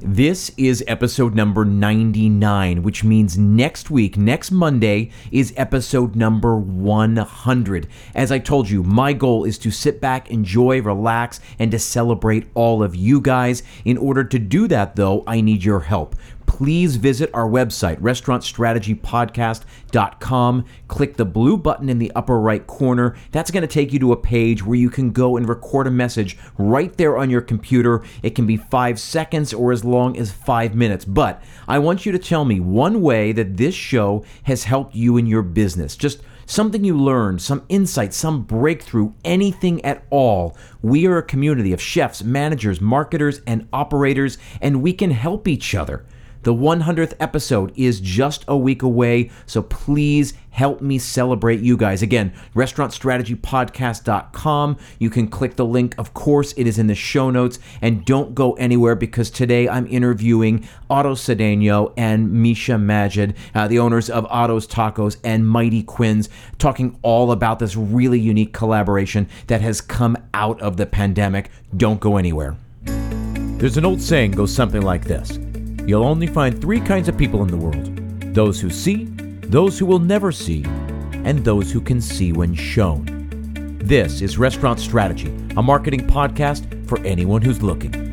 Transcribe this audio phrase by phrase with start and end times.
[0.00, 7.88] This is episode number 99, which means next week, next Monday, is episode number 100.
[8.14, 12.46] As I told you, my goal is to sit back, enjoy, relax, and to celebrate
[12.54, 13.64] all of you guys.
[13.84, 16.14] In order to do that, though, I need your help
[16.48, 20.64] please visit our website, restaurantstrategypodcast.com.
[20.88, 23.14] Click the blue button in the upper right corner.
[23.30, 25.92] That's going to take you to a page where you can go and record a
[25.92, 28.02] message right there on your computer.
[28.24, 31.04] It can be five seconds or as long as five minutes.
[31.04, 35.16] But I want you to tell me one way that this show has helped you
[35.16, 35.94] in your business.
[35.94, 40.56] Just something you learned, some insight, some breakthrough, anything at all.
[40.82, 45.74] We are a community of chefs, managers, marketers, and operators, and we can help each
[45.74, 46.04] other.
[46.42, 52.02] The 100th episode is just a week away, so please help me celebrate you guys.
[52.02, 54.76] Again, restaurantstrategypodcast.com.
[54.98, 55.94] You can click the link.
[55.98, 57.58] Of course, it is in the show notes.
[57.82, 63.78] And don't go anywhere because today I'm interviewing Otto Cedeno and Micha Magid, uh, the
[63.78, 69.60] owners of Otto's Tacos and Mighty Quinn's, talking all about this really unique collaboration that
[69.60, 71.50] has come out of the pandemic.
[71.76, 72.56] Don't go anywhere.
[72.84, 75.38] There's an old saying goes something like this
[75.88, 77.94] you'll only find three kinds of people in the world
[78.34, 79.04] those who see,
[79.48, 80.62] those who will never see,
[81.24, 83.06] and those who can see when shown.
[83.82, 88.07] This is Restaurant Strategy, a marketing podcast for anyone who's looking.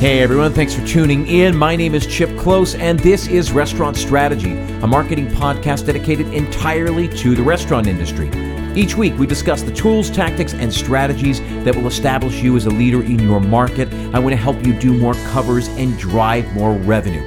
[0.00, 1.54] Hey everyone, thanks for tuning in.
[1.54, 7.06] My name is Chip Klose, and this is Restaurant Strategy, a marketing podcast dedicated entirely
[7.18, 8.30] to the restaurant industry.
[8.74, 12.70] Each week, we discuss the tools, tactics, and strategies that will establish you as a
[12.70, 13.92] leader in your market.
[14.14, 17.20] I want to help you do more covers and drive more revenue.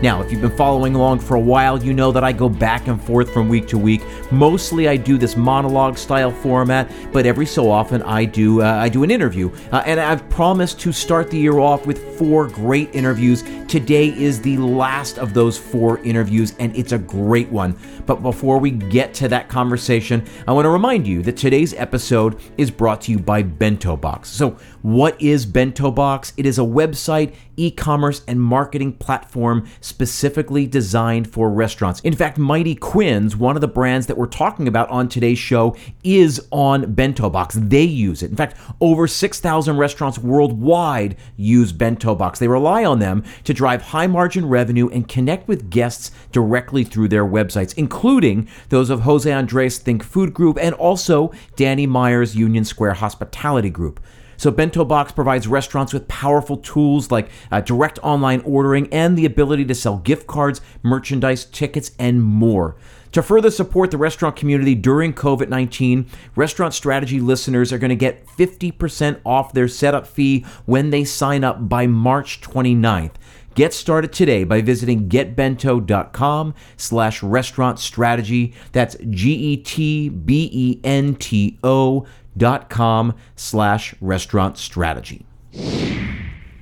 [0.00, 2.86] Now, if you've been following along for a while, you know that I go back
[2.86, 4.02] and forth from week to week.
[4.30, 8.88] Mostly, I do this monologue style format, but every so often, I do uh, I
[8.88, 12.94] do an interview, uh, and I've promised to start the year off with four great
[12.94, 13.42] interviews.
[13.66, 17.74] Today is the last of those four interviews, and it's a great one.
[18.04, 22.38] But before we get to that conversation, I want to remind you that today's episode
[22.58, 24.28] is brought to you by Bento Box.
[24.28, 26.34] So, what is Bento Box?
[26.36, 32.00] It is a website, e commerce, and marketing platform specifically designed for restaurants.
[32.00, 35.74] In fact, Mighty Quinn's, one of the brands that we're talking about on today's show,
[36.04, 37.56] is on Bento Box.
[37.58, 38.30] They use it.
[38.30, 44.06] In fact, over 6,000 restaurants worldwide use Bento They rely on them to drive high
[44.06, 49.78] margin revenue and connect with guests directly through their websites, including those of Jose Andres
[49.78, 54.00] Think Food Group and also Danny Meyer's Union Square Hospitality Group.
[54.40, 59.26] So Bento Box provides restaurants with powerful tools like uh, direct online ordering and the
[59.26, 62.74] ability to sell gift cards, merchandise, tickets, and more.
[63.12, 66.06] To further support the restaurant community during COVID 19,
[66.36, 71.42] Restaurant Strategy listeners are going to get 50% off their setup fee when they sign
[71.42, 73.14] up by March 29th.
[73.56, 78.54] Get started today by visiting getbento.com slash restaurant strategy.
[78.70, 82.06] That's G E T B E N T O
[82.36, 85.26] dot com slash restaurant strategy.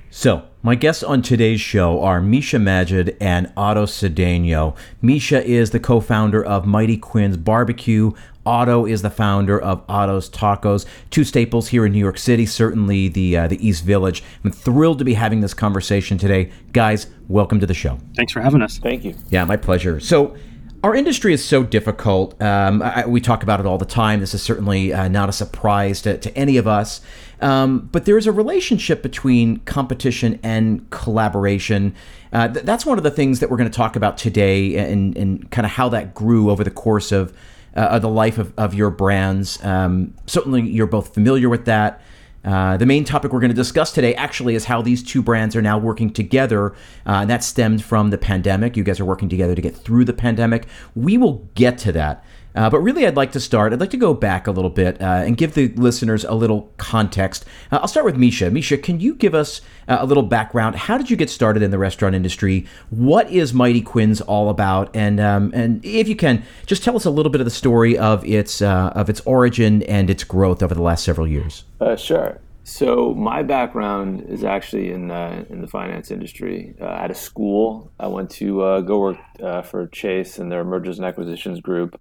[0.09, 4.75] So, my guests on today's show are Micha Magid and Otto Cedeno.
[5.01, 8.11] Micha is the co founder of Mighty Quinn's Barbecue.
[8.45, 13.07] Otto is the founder of Otto's Tacos, two staples here in New York City, certainly
[13.07, 14.23] the uh, the East Village.
[14.43, 17.07] I'm thrilled to be having this conversation today, guys.
[17.29, 17.97] Welcome to the show.
[18.15, 18.79] Thanks for having us.
[18.79, 19.15] Thank you.
[19.29, 19.99] Yeah, my pleasure.
[19.99, 20.35] So,
[20.83, 22.41] our industry is so difficult.
[22.41, 24.19] Um, I, we talk about it all the time.
[24.19, 27.01] This is certainly uh, not a surprise to, to any of us.
[27.41, 31.95] Um, but there is a relationship between competition and collaboration.
[32.33, 35.17] Uh, th- that's one of the things that we're going to talk about today and,
[35.17, 37.33] and kind of how that grew over the course of,
[37.75, 39.63] uh, of the life of, of your brands.
[39.63, 42.01] Um, certainly, you're both familiar with that.
[42.43, 45.55] Uh, the main topic we're going to discuss today actually is how these two brands
[45.55, 46.71] are now working together,
[47.05, 48.77] uh, and that stemmed from the pandemic.
[48.77, 50.65] You guys are working together to get through the pandemic.
[50.95, 52.23] We will get to that.
[52.55, 53.73] Uh, but really, I'd like to start.
[53.73, 56.71] I'd like to go back a little bit uh, and give the listeners a little
[56.77, 57.45] context.
[57.71, 58.51] Uh, I'll start with Micha.
[58.51, 60.75] Micha, can you give us uh, a little background?
[60.75, 62.65] How did you get started in the restaurant industry?
[62.89, 64.95] What is Mighty Quinn's all about?
[64.95, 67.97] And um, and if you can, just tell us a little bit of the story
[67.97, 71.63] of its uh, of its origin and its growth over the last several years.
[71.79, 72.39] Uh, sure.
[72.69, 76.75] So my background is actually in uh, in the finance industry.
[76.79, 80.63] Uh, at a school, I went to uh, go work uh, for Chase and their
[80.63, 81.99] mergers and acquisitions group,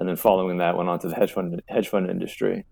[0.00, 2.64] and then following that, went on to the hedge fund hedge fund industry.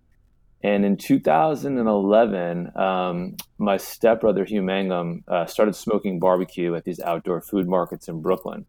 [0.65, 7.41] And in 2011, um, my stepbrother Hugh Mangum uh, started smoking barbecue at these outdoor
[7.41, 8.67] food markets in Brooklyn,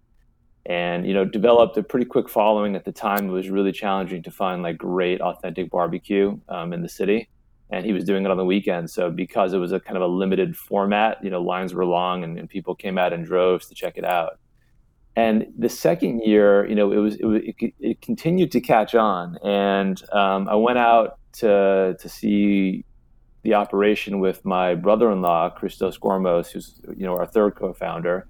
[0.68, 2.76] and you know developed a pretty quick following.
[2.76, 6.84] At the time, it was really challenging to find like great, authentic barbecue um, in
[6.84, 7.30] the city,
[7.72, 8.94] and he was doing it on the weekends.
[8.94, 12.26] So because it was a kind of a limited format, you know, lines were long,
[12.26, 14.38] and, and people came out in droves to check it out.
[15.19, 19.38] And the second year, you know, it was it, it, it continued to catch on,
[19.44, 22.86] and um, I went out to to see
[23.44, 28.30] the operation with my brother-in-law Christos Gourmos, who's you know our third co-founder,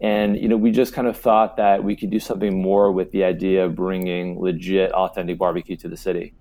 [0.00, 3.10] and you know we just kind of thought that we could do something more with
[3.10, 6.32] the idea of bringing legit, authentic barbecue to the city.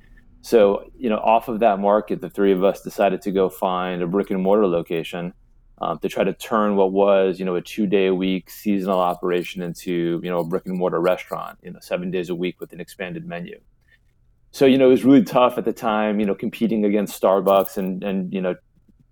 [0.42, 4.04] So you know, off of that market, the three of us decided to go find
[4.04, 5.34] a brick and mortar location
[5.80, 9.62] um, to try to turn what was you know a two-day a week seasonal operation
[9.62, 12.74] into you know a brick and mortar restaurant, you know, seven days a week with
[12.74, 13.60] an expanded menu.
[14.52, 17.78] So you know it was really tough at the time you know competing against starbucks
[17.78, 18.56] and and you know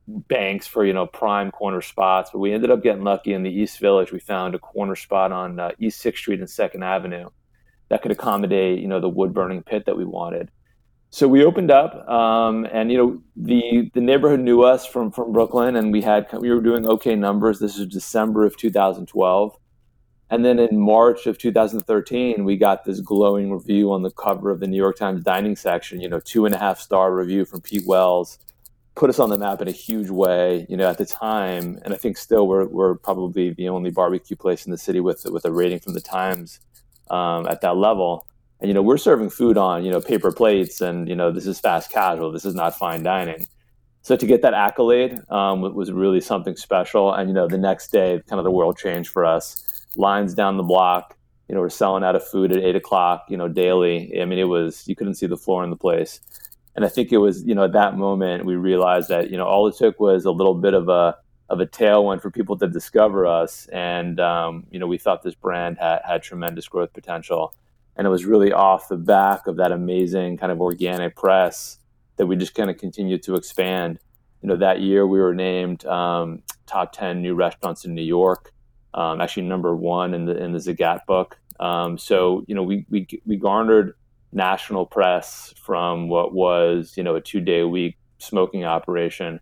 [0.07, 3.51] banks for you know prime corner spots but we ended up getting lucky in the
[3.51, 4.11] east village.
[4.11, 7.29] We found a corner spot on uh, east sixth street and second avenue
[7.89, 10.51] that could accommodate you know the wood burning pit that we wanted
[11.11, 15.31] so we opened up um, and you know the the neighborhood knew us from from
[15.31, 19.57] brooklyn and we had we were doing okay numbers this is december of 2012
[20.31, 24.61] and then in March of 2013, we got this glowing review on the cover of
[24.61, 27.59] the New York Times dining section, you know, two and a half star review from
[27.59, 28.39] Pete Wells,
[28.95, 31.81] put us on the map in a huge way, you know, at the time.
[31.83, 35.25] And I think still we're, we're probably the only barbecue place in the city with,
[35.25, 36.61] with a rating from the Times
[37.09, 38.25] um, at that level.
[38.61, 41.47] And, you know, we're serving food on, you know, paper plates and, you know, this
[41.47, 42.31] is fast casual.
[42.31, 43.47] This is not fine dining.
[44.03, 47.11] So to get that accolade um, was really something special.
[47.13, 50.57] And, you know, the next day, kind of the world changed for us lines down
[50.57, 51.17] the block.
[51.49, 54.21] You know, we're selling out of food at eight o'clock, you know, daily.
[54.21, 56.19] I mean, it was, you couldn't see the floor in the place.
[56.75, 59.45] And I think it was, you know, at that moment we realized that, you know,
[59.45, 61.17] all it took was a little bit of a,
[61.49, 63.67] of a tailwind for people to discover us.
[63.73, 67.53] And, um, you know, we thought this brand had, had tremendous growth potential.
[67.95, 71.77] And it was really off the back of that amazing kind of organic press
[72.17, 73.99] that we just kind of continued to expand.
[74.41, 78.53] You know, that year we were named um, top 10 new restaurants in New York
[78.93, 81.39] um, actually number one in the in the Zagat book.
[81.59, 83.93] Um, so you know we, we we garnered
[84.33, 89.39] national press from what was you know a two day a week smoking operation,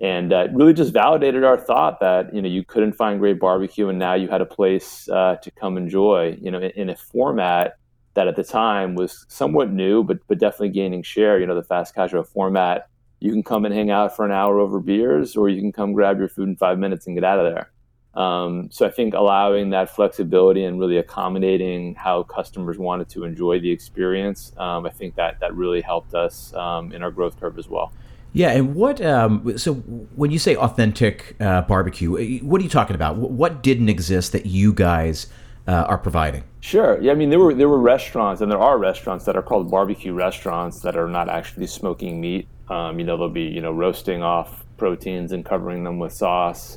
[0.00, 3.88] and uh, really just validated our thought that you know you couldn't find great barbecue,
[3.88, 6.36] and now you had a place uh, to come enjoy.
[6.40, 7.78] You know in, in, a format
[8.14, 11.40] that at the time was somewhat new, but but definitely gaining share.
[11.40, 12.88] You know the fast casual format.
[13.20, 15.94] You can come and hang out for an hour over beers, or you can come
[15.94, 17.70] grab your food in five minutes and get out of there.
[18.16, 23.60] Um, so I think allowing that flexibility and really accommodating how customers wanted to enjoy
[23.60, 27.58] the experience, um, I think that that really helped us um, in our growth curve
[27.58, 27.92] as well.
[28.36, 29.00] Yeah, and what?
[29.00, 29.76] Um, so
[30.14, 33.16] when you say authentic uh, barbecue, eh, what are you talking about?
[33.16, 35.28] What didn't exist that you guys
[35.66, 36.44] uh, are providing?
[36.60, 37.00] Sure.
[37.00, 39.70] Yeah, I mean there were there were restaurants, and there are restaurants that are called
[39.70, 42.46] barbecue restaurants that are not actually smoking meat.
[42.68, 46.76] Um, you know, they'll be you know roasting off proteins and covering them with sauce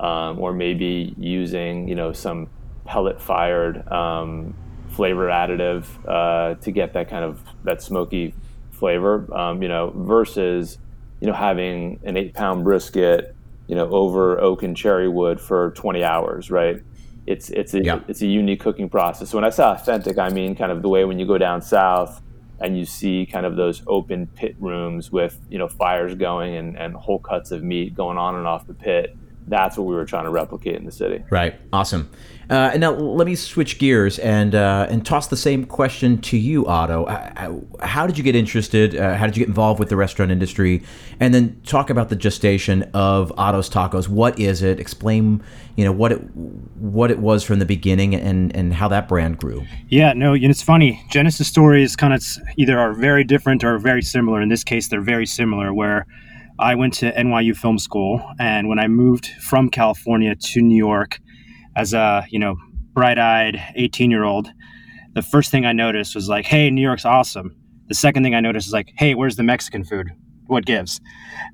[0.00, 2.50] um, or maybe using you know some
[2.84, 4.56] pellet fired um,
[4.88, 8.34] flavor additive uh, to get that kind of that smoky
[8.72, 9.32] flavor.
[9.32, 10.78] Um, you know, versus
[11.20, 13.34] you know having an eight pound brisket
[13.66, 16.82] you know over oak and cherry wood for 20 hours, right?
[17.26, 18.00] It's it's a yeah.
[18.08, 19.30] it's a unique cooking process.
[19.30, 21.60] So when I say authentic, I mean kind of the way when you go down
[21.62, 22.22] south
[22.60, 26.78] and you see kind of those open pit rooms with you know fires going and,
[26.78, 30.04] and whole cuts of meat going on and off the pit that's what we were
[30.04, 31.24] trying to replicate in the city.
[31.30, 31.54] Right.
[31.72, 32.10] Awesome.
[32.48, 36.36] Uh, and now let me switch gears and uh, and toss the same question to
[36.36, 37.06] you, Otto.
[37.06, 38.94] How, how did you get interested?
[38.94, 40.82] Uh, how did you get involved with the restaurant industry?
[41.18, 44.08] And then talk about the gestation of Otto's Tacos.
[44.08, 44.78] What is it?
[44.78, 45.42] Explain,
[45.76, 46.18] you know, what it
[46.76, 49.64] what it was from the beginning and and how that brand grew.
[49.88, 50.12] Yeah.
[50.12, 50.34] No.
[50.34, 51.04] Know, it's funny.
[51.10, 52.22] Genesis stories kind of
[52.56, 54.40] either are very different or very similar.
[54.40, 55.74] In this case, they're very similar.
[55.74, 56.06] Where
[56.60, 61.20] I went to NYU Film School, and when I moved from California to New York
[61.76, 62.56] as a you know
[62.92, 64.48] bright-eyed 18-year-old,
[65.14, 67.54] the first thing I noticed was like, "Hey, New York's awesome."
[67.88, 70.10] The second thing I noticed is like, "Hey, where's the Mexican food?
[70.46, 71.00] What gives?"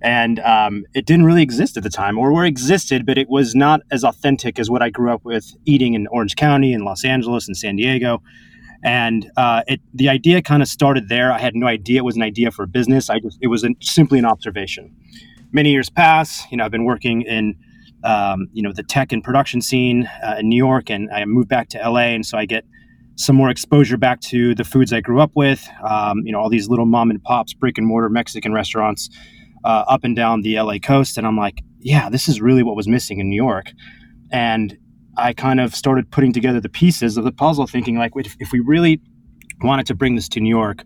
[0.00, 3.54] And um, it didn't really exist at the time, or where existed, but it was
[3.54, 7.04] not as authentic as what I grew up with eating in Orange County, in Los
[7.04, 8.22] Angeles, and San Diego
[8.82, 11.32] and uh, it the idea kind of started there.
[11.32, 13.10] I had no idea it was an idea for a business.
[13.10, 14.94] I just it was an, simply an observation.
[15.52, 16.44] Many years pass.
[16.50, 17.56] You know, I've been working in
[18.04, 21.48] um, you know the tech and production scene uh, in New York, and I moved
[21.48, 22.64] back to LA, and so I get
[23.16, 25.66] some more exposure back to the foods I grew up with.
[25.86, 29.08] Um, you know, all these little mom and pops, brick and mortar Mexican restaurants
[29.64, 32.76] uh, up and down the LA coast, and I'm like, yeah, this is really what
[32.76, 33.70] was missing in New York.
[34.30, 34.76] And
[35.16, 38.52] I kind of started putting together the pieces of the puzzle, thinking like, if, if
[38.52, 39.00] we really
[39.60, 40.84] wanted to bring this to New York,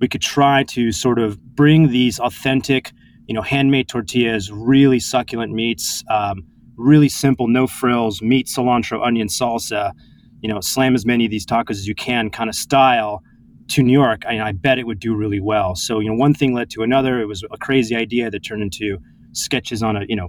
[0.00, 2.92] we could try to sort of bring these authentic,
[3.26, 6.44] you know, handmade tortillas, really succulent meats, um,
[6.76, 9.92] really simple, no frills, meat, cilantro, onion, salsa,
[10.40, 13.22] you know, slam as many of these tacos as you can kind of style
[13.68, 14.22] to New York.
[14.26, 15.74] I, I bet it would do really well.
[15.74, 17.20] So, you know, one thing led to another.
[17.20, 18.98] It was a crazy idea that turned into
[19.32, 20.28] sketches on a, you know,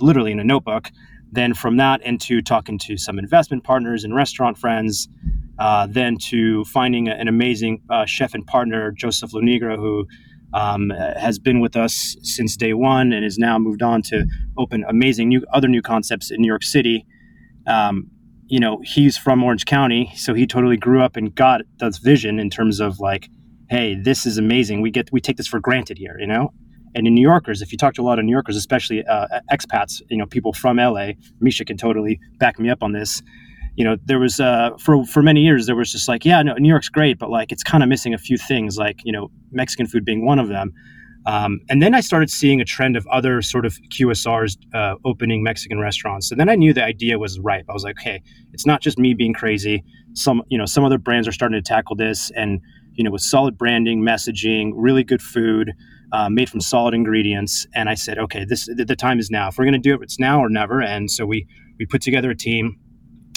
[0.00, 0.90] literally in a notebook.
[1.30, 5.08] Then from that into talking to some investment partners and restaurant friends,
[5.58, 10.06] uh, then to finding an amazing uh, chef and partner, Joseph Lonigro, who
[10.54, 14.26] um, has been with us since day one and has now moved on to
[14.56, 17.06] open amazing new other new concepts in New York City.
[17.66, 18.10] Um,
[18.46, 22.38] you know, he's from Orange County, so he totally grew up and got this vision
[22.38, 23.28] in terms of like,
[23.68, 24.80] hey, this is amazing.
[24.80, 26.52] We get we take this for granted here, you know.
[26.94, 29.40] And in New Yorkers, if you talk to a lot of New Yorkers, especially uh,
[29.52, 31.12] expats, you know, people from LA,
[31.42, 33.22] Micha can totally back me up on this.
[33.78, 36.54] You know, there was uh, for for many years there was just like, yeah, no,
[36.54, 39.30] New York's great, but like it's kind of missing a few things, like you know,
[39.52, 40.72] Mexican food being one of them.
[41.26, 45.44] Um, and then I started seeing a trend of other sort of QSRs uh, opening
[45.44, 46.32] Mexican restaurants.
[46.32, 47.66] And then I knew the idea was ripe.
[47.68, 48.20] I was like, okay,
[48.52, 49.84] it's not just me being crazy.
[50.14, 52.60] Some, you know, some other brands are starting to tackle this, and
[52.94, 55.72] you know, with solid branding, messaging, really good food
[56.12, 57.64] uh, made from solid ingredients.
[57.76, 59.48] And I said, okay, this the, the time is now.
[59.48, 60.82] If we're going to do it, it's now or never.
[60.82, 61.46] And so we
[61.78, 62.76] we put together a team.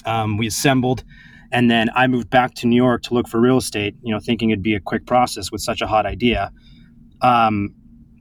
[0.05, 1.03] Um, we assembled,
[1.51, 3.96] and then I moved back to New York to look for real estate.
[4.01, 6.51] You know, thinking it'd be a quick process with such a hot idea.
[7.22, 7.74] Um,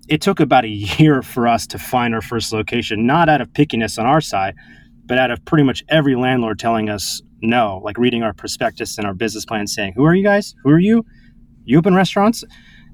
[0.08, 0.68] it took about a
[0.98, 4.54] year for us to find our first location, not out of pickiness on our side,
[5.06, 9.06] but out of pretty much every landlord telling us no, like reading our prospectus and
[9.06, 10.54] our business plan saying, Who are you guys?
[10.62, 11.04] Who are you?
[11.64, 12.44] You open restaurants?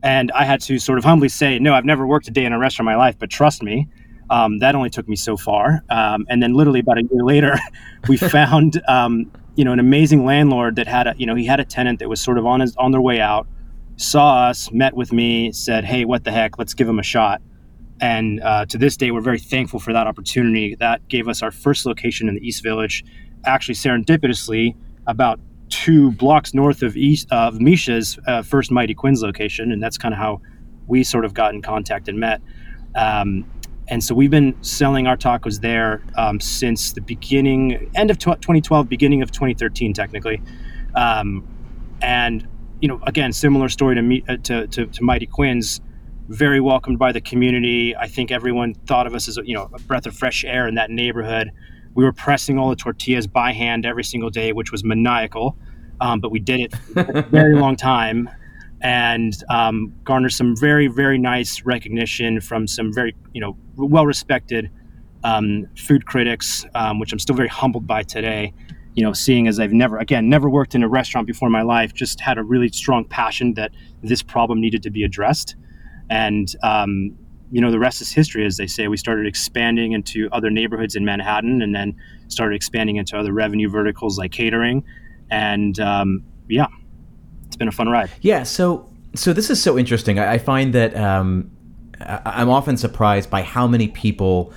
[0.02, 2.52] And I had to sort of humbly say, no, I've never worked a day in
[2.52, 3.88] a restaurant in my life, but trust me,
[4.30, 5.82] um, that only took me so far.
[5.88, 7.58] Um, and then literally about a year later,
[8.08, 11.60] we found, um, you know, an amazing landlord that had a, you know, he had
[11.60, 13.46] a tenant that was sort of on his, on their way out,
[13.96, 17.40] saw us, met with me, said, hey, what the heck, let's give him a shot.
[18.00, 20.74] And uh, to this day, we're very thankful for that opportunity.
[20.74, 23.04] That gave us our first location in the East Village.
[23.46, 29.72] Actually, serendipitously, about two blocks north of east of Micha's uh, first Mighty Quinn's location,
[29.72, 30.40] and that's kind of how
[30.86, 32.40] we sort of got in contact and met.
[32.94, 33.44] Um,
[33.88, 38.88] and so we've been selling our tacos there um, since the beginning, end of 2012,
[38.88, 40.42] beginning of 2013, technically.
[40.94, 41.46] Um,
[42.02, 42.46] and
[42.80, 45.80] you know, again, similar story to, me, uh, to, to, to Mighty Quinn's.
[46.28, 47.94] Very welcomed by the community.
[47.94, 50.66] I think everyone thought of us as a, you know a breath of fresh air
[50.66, 51.52] in that neighborhood.
[51.94, 55.56] We were pressing all the tortillas by hand every single day, which was maniacal.
[56.00, 58.28] Um, but we did it for a very long time
[58.86, 64.70] and um, garnered some very, very nice recognition from some very, you know, well respected
[65.24, 68.54] um, food critics, um, which I'm still very humbled by today.
[68.94, 71.62] You know, seeing as I've never, again, never worked in a restaurant before in my
[71.62, 73.72] life, just had a really strong passion that
[74.04, 75.56] this problem needed to be addressed.
[76.08, 77.18] And um,
[77.50, 78.86] you know, the rest is history, as they say.
[78.86, 81.96] We started expanding into other neighborhoods in Manhattan and then
[82.28, 84.84] started expanding into other revenue verticals like catering.
[85.28, 86.68] And um, yeah,
[87.46, 88.10] it's been a fun ride.
[88.20, 88.42] Yeah.
[88.42, 90.18] So, so this is so interesting.
[90.18, 91.50] I, I find that um,
[92.00, 94.52] I, am often surprised by how many people.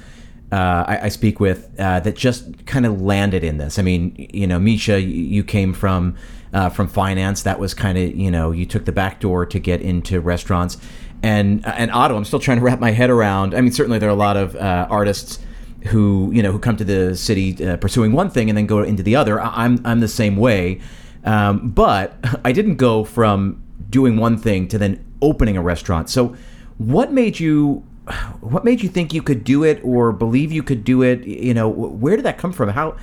[0.51, 3.77] Uh, I, I, speak with uh, that just kind of landed in this.
[3.77, 6.15] I mean, you know, Micha, you came from
[6.53, 7.43] uh, from finance.
[7.43, 10.77] That was kind of you know you took the back door to get into restaurants
[11.21, 13.53] and and Otto, I'm still trying to wrap my head around.
[13.53, 15.39] I mean, certainly there are a lot of uh, artists
[15.87, 18.81] who you know who come to the city uh, pursuing one thing and then go
[18.83, 19.39] into the other.
[19.39, 20.79] I- am I'm the same way,
[21.23, 26.09] um, but I didn't go from doing one thing to then opening a restaurant.
[26.09, 26.35] So,
[26.77, 27.83] what made you?
[28.39, 31.25] What made you think you could do it or believe you could do it?
[31.25, 32.69] You know, where did that come from?
[32.69, 32.97] How?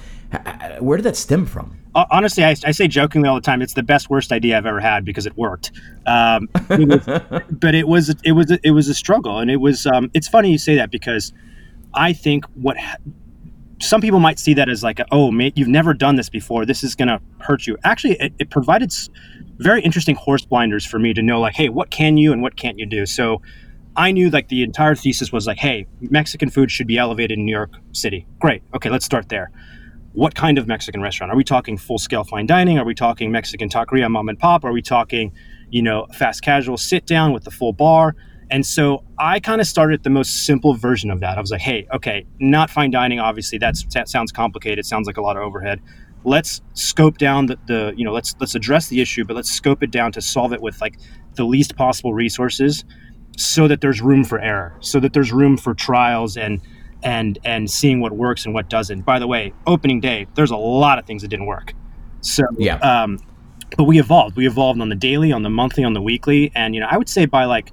[0.81, 1.79] Where did that stem from?
[2.11, 4.81] honestly, I, I, say jokingly all the time, it's the best worst idea I've ever
[4.81, 5.73] had because it worked.
[6.07, 9.87] Um, it was, but it was it was it was a struggle, and it was.
[9.87, 11.33] Um, it's funny you say that because
[11.95, 12.77] I think what
[13.81, 16.65] some people might see that as like, oh, mate, you've never done this before.
[16.65, 17.77] This is going to hurt you.
[17.85, 18.93] Actually, it, it provided
[19.59, 22.57] very interesting horse blinders for me to know, like, hey, what can you and what
[22.57, 23.07] can't you do?
[23.07, 23.43] So.
[23.99, 27.47] I knew like the entire thesis was like, hey, Mexican food should be elevated in
[27.47, 28.27] New York City.
[28.39, 28.63] Great.
[28.75, 29.51] Okay, let's start there
[30.17, 31.31] what kind of Mexican restaurant?
[31.31, 32.79] Are we talking full scale fine dining?
[32.79, 34.65] Are we talking Mexican taqueria mom and pop?
[34.65, 35.31] Are we talking,
[35.69, 38.17] you know, fast casual sit down with the full bar?
[38.51, 41.37] And so I kind of started the most simple version of that.
[41.37, 44.87] I was like, hey, okay, not fine dining, obviously, that's, that sounds complicated.
[44.87, 45.81] Sounds like a lot of overhead.
[46.25, 49.83] let's scope down the, the you know let's let's address the issue but let's scope
[49.83, 50.99] it down to solve it with like
[51.37, 52.85] the least possible resources
[53.37, 56.61] so that there's room for error so that there's room for trials and
[57.05, 60.57] and and seeing what works and what doesn't by the way opening day there's a
[60.57, 61.73] lot of things that didn't work
[62.23, 63.19] so yeah um
[63.77, 66.75] but we evolved we evolved on the daily on the monthly on the weekly and
[66.75, 67.71] you know i would say by like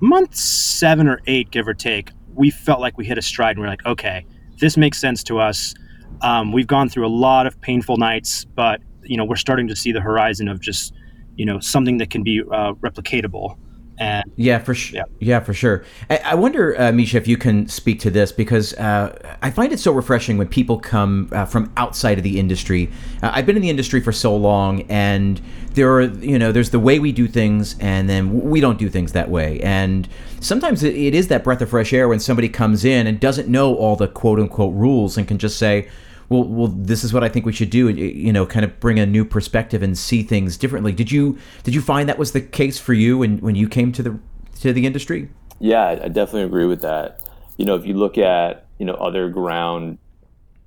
[0.00, 3.60] month seven or eight give or take we felt like we hit a stride and
[3.60, 4.24] we are like okay
[4.58, 5.74] this makes sense to us
[6.22, 9.76] um, we've gone through a lot of painful nights, but you know we're starting to
[9.76, 10.92] see the horizon of just
[11.36, 13.58] you know something that can be uh, replicatable.
[14.00, 14.96] And yeah, for sure.
[14.96, 15.04] Yeah.
[15.18, 15.40] yeah.
[15.40, 15.84] for sure.
[16.08, 19.72] I, I wonder, uh, Micha, if you can speak to this because uh, I find
[19.72, 22.90] it so refreshing when people come uh, from outside of the industry.
[23.22, 25.40] Uh, I've been in the industry for so long, and
[25.74, 28.88] there are, you know, there's the way we do things, and then we don't do
[28.88, 29.60] things that way.
[29.60, 30.08] And
[30.40, 33.48] sometimes it, it is that breath of fresh air when somebody comes in and doesn't
[33.48, 35.90] know all the quote unquote rules and can just say,
[36.30, 37.88] well, well, this is what I think we should do.
[37.88, 40.92] Eh, you know, kind of bring a new perspective and see things differently.
[40.92, 43.92] Did you did you find that was the case for you when when you came
[43.92, 44.18] to the
[44.60, 45.28] to the industry?
[45.58, 47.20] Yeah, I definitely agree with that.
[47.58, 49.98] You know, if you look at you know other ground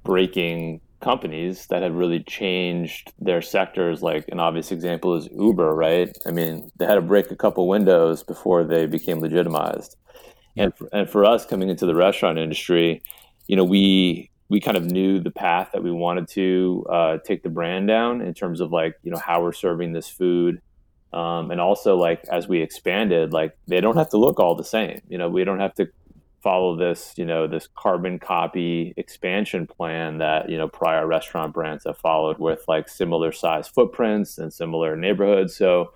[0.04, 6.16] breaking companies that have really changed their sectors, like an obvious example is Uber, right?
[6.26, 9.96] I mean, they had to break a couple windows before they became legitimized.
[10.56, 13.02] And for, and for us coming into the restaurant industry,
[13.48, 17.42] you know, we we kind of knew the path that we wanted to uh, take
[17.42, 20.62] the brand down in terms of like you know how we're serving this food.
[21.12, 24.64] Um, and also like as we expanded like they don't have to look all the
[24.64, 25.02] same.
[25.10, 25.88] You know we don't have to
[26.44, 31.86] follow this you know this carbon copy expansion plan that you know prior restaurant brands
[31.86, 35.56] have followed with like similar size footprints and similar neighborhoods.
[35.56, 35.94] So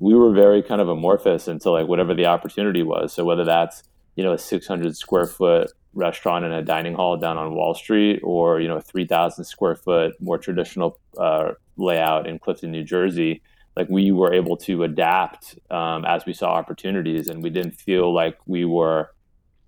[0.00, 3.12] we were very kind of amorphous into like whatever the opportunity was.
[3.12, 3.84] So whether that's
[4.16, 8.20] you know a 600 square foot restaurant in a dining hall down on Wall Street,
[8.22, 12.84] or you know, a three thousand square foot more traditional uh, layout in Clifton, New
[12.84, 13.42] Jersey.
[13.76, 18.12] Like we were able to adapt um, as we saw opportunities, and we didn't feel
[18.12, 19.14] like we were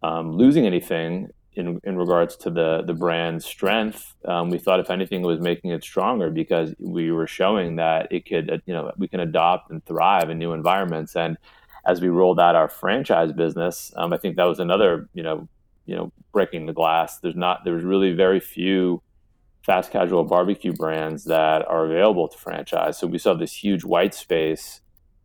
[0.02, 4.14] um, losing anything in in regards to the the brand's strength.
[4.24, 8.08] Um, we thought, if anything, it was making it stronger because we were showing that
[8.10, 11.16] it could, uh, you know, we can adopt and thrive in new environments.
[11.16, 11.38] And
[11.86, 15.48] as we rolled out our franchise business, um, I think that was another, you know,
[15.86, 17.18] you know breaking the glass.
[17.18, 19.02] There's not there's really very few
[19.64, 22.98] fast casual barbecue brands that are available to franchise.
[22.98, 24.80] So we saw this huge white space,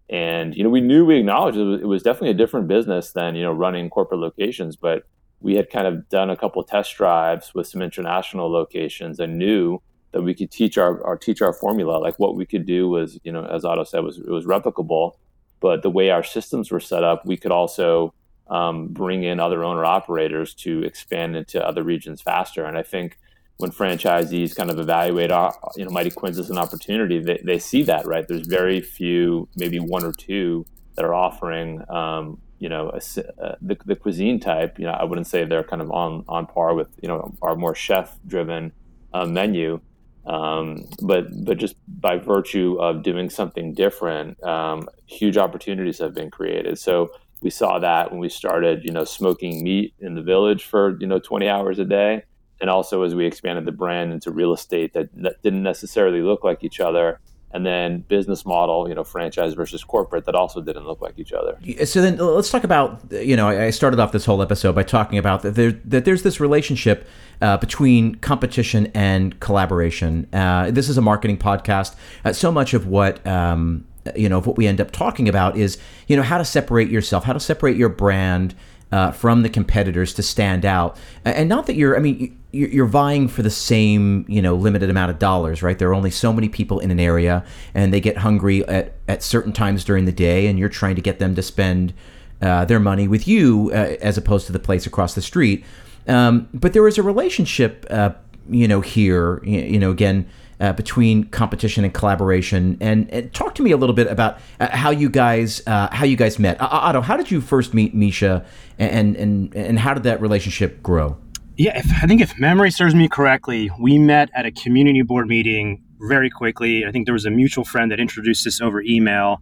[0.09, 3.11] and you know we knew we acknowledged it was, it was definitely a different business
[3.11, 5.03] than you know running corporate locations, but
[5.41, 9.81] we had kind of done a couple test drives with some international locations and knew
[10.11, 11.97] that we could teach our, our teach our formula.
[11.97, 15.13] Like what we could do was, you know, as Otto said, was it was replicable,
[15.59, 18.13] but the way our systems were set up, we could also
[18.49, 22.65] um, bring in other owner operators to expand into other regions faster.
[22.65, 23.17] And I think
[23.57, 27.59] when franchisees kind of evaluate, uh, you know, Mighty Quinn's as an opportunity, they, they
[27.59, 28.27] see that, right?
[28.27, 32.97] There's very few, maybe one or two that are offering, um, you know, a,
[33.41, 34.79] uh, the, the cuisine type.
[34.79, 37.55] You know, I wouldn't say they're kind of on, on par with, you know, our
[37.55, 38.71] more chef driven
[39.13, 39.81] uh, menu.
[40.25, 46.29] Um, but but just by virtue of doing something different, um, huge opportunities have been
[46.29, 46.77] created.
[46.77, 50.97] So we saw that when we started, you know, smoking meat in the village for,
[50.99, 52.23] you know, 20 hours a day.
[52.62, 56.43] And also as we expanded the brand into real estate that, that didn't necessarily look
[56.43, 57.19] like each other.
[57.52, 61.34] And then business model, you know, franchise versus corporate that also didn't look like each
[61.34, 61.58] other.
[61.86, 65.17] So then let's talk about, you know, I started off this whole episode by talking
[65.17, 67.08] about that, there, that there's this relationship
[67.41, 70.28] uh, between competition and collaboration.
[70.32, 71.95] Uh, this is a marketing podcast.
[72.23, 73.84] Uh, so much of what um,
[74.15, 76.89] you know, of what we end up talking about is, you know, how to separate
[76.89, 78.55] yourself, how to separate your brand
[78.91, 80.97] uh, from the competitors to stand out.
[81.23, 85.11] And not that you're, I mean, you're vying for the same, you know, limited amount
[85.11, 85.77] of dollars, right?
[85.77, 87.45] There are only so many people in an area
[87.75, 91.01] and they get hungry at, at certain times during the day, and you're trying to
[91.01, 91.93] get them to spend
[92.41, 95.63] uh, their money with you uh, as opposed to the place across the street.
[96.07, 98.11] Um, but there is a relationship, uh,
[98.49, 100.27] you know, here, you know, again,
[100.59, 102.77] uh, between competition and collaboration.
[102.79, 106.05] And, and, talk to me a little bit about uh, how you guys uh, how
[106.05, 106.57] you guys met.
[106.59, 108.45] Otto, how did you first meet Micha,
[108.77, 111.17] and and and how did that relationship grow?
[111.57, 115.27] Yeah, if, I think if memory serves me correctly, we met at a community board
[115.27, 116.85] meeting very quickly.
[116.85, 119.41] I think there was a mutual friend that introduced us over email,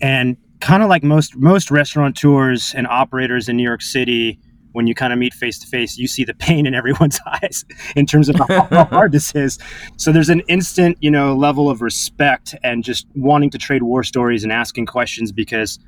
[0.00, 4.40] and kind of like most most restaurateurs and operators in New York City
[4.72, 7.64] when you kind of meet face to face, you see the pain in everyone's eyes
[7.96, 9.58] in terms of how, how, hard this is.
[9.96, 14.02] So there's an instant, you know, level of respect and just wanting to trade war
[14.02, 15.78] stories and asking questions because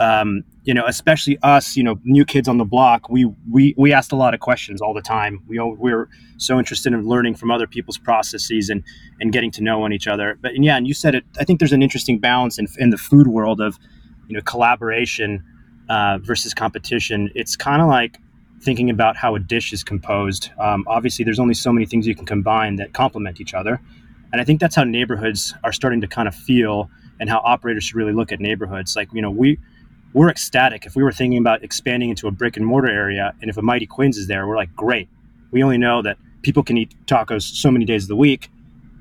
[0.00, 3.92] um, you know, especially us, you know, new kids on the block, we we we
[3.92, 5.42] asked a lot of questions all the time.
[5.46, 8.82] We we are so interested in learning from other people's processes and
[9.20, 10.38] and getting to know on each other.
[10.40, 11.24] But and yeah, and you said it.
[11.38, 13.78] I think there's an interesting balance in in the food world of,
[14.26, 15.44] you know, collaboration
[15.90, 17.30] uh, versus competition.
[17.34, 18.16] It's kind of like
[18.62, 20.50] thinking about how a dish is composed.
[20.58, 23.80] Um, obviously, there's only so many things you can combine that complement each other,
[24.32, 27.84] and I think that's how neighborhoods are starting to kind of feel, and how operators
[27.84, 28.96] should really look at neighborhoods.
[28.96, 29.58] Like you know, we
[30.12, 33.50] we're ecstatic if we were thinking about expanding into a brick and mortar area and
[33.50, 35.08] if a mighty quinn's is there we're like great
[35.52, 38.48] we only know that people can eat tacos so many days of the week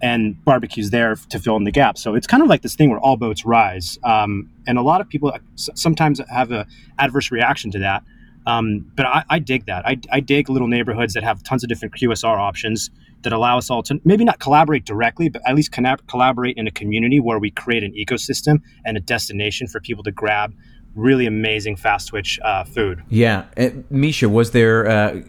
[0.02, 2.90] and barbecue's there to fill in the gap so it's kind of like this thing
[2.90, 6.66] where all boats rise um, and a lot of people sometimes have a
[6.98, 8.04] adverse reaction to that
[8.48, 11.70] um, but I, I, dig that I, I dig little neighborhoods that have tons of
[11.70, 12.90] different qsr options
[13.24, 15.72] that allow us all to maybe not collaborate directly, but at least
[16.08, 20.12] collaborate in a community where we create an ecosystem and a destination for people to
[20.12, 20.54] grab
[20.96, 23.04] really amazing fast twitch uh, food.
[23.10, 24.88] Yeah, and Micha, was there?
[24.88, 25.22] Uh,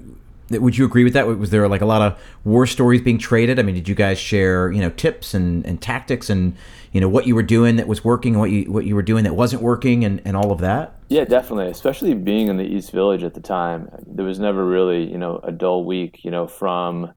[0.50, 1.26] would you agree with that?
[1.26, 3.58] Was there like a lot of war stories being traded?
[3.58, 6.56] I mean, did you guys share you know tips and, and tactics and
[6.92, 9.24] you know what you were doing that was working, what you what you were doing
[9.24, 10.98] that wasn't working, and, and all of that?
[11.08, 11.68] Yeah, definitely.
[11.68, 15.40] Especially being in the East Village at the time, there was never really you know
[15.42, 16.24] a dull week.
[16.24, 17.12] You know from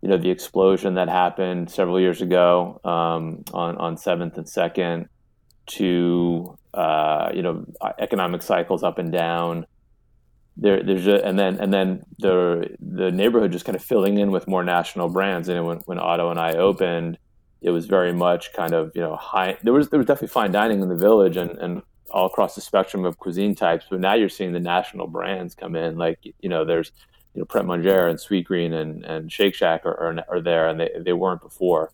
[0.00, 5.08] you know the explosion that happened several years ago um, on on Seventh and Second
[5.66, 7.64] to uh, you know
[7.98, 9.66] economic cycles up and down.
[10.56, 14.30] There, there's just, and then and then the the neighborhood just kind of filling in
[14.30, 15.48] with more national brands.
[15.48, 17.18] And when when Otto and I opened,
[17.62, 19.56] it was very much kind of you know high.
[19.62, 22.60] There was there was definitely fine dining in the village and and all across the
[22.60, 23.86] spectrum of cuisine types.
[23.88, 25.96] But now you're seeing the national brands come in.
[25.96, 26.92] Like you know, there's
[27.34, 30.78] you know Pret Manger and Sweetgreen and and Shake Shack are, are, are there, and
[30.78, 31.92] they they weren't before.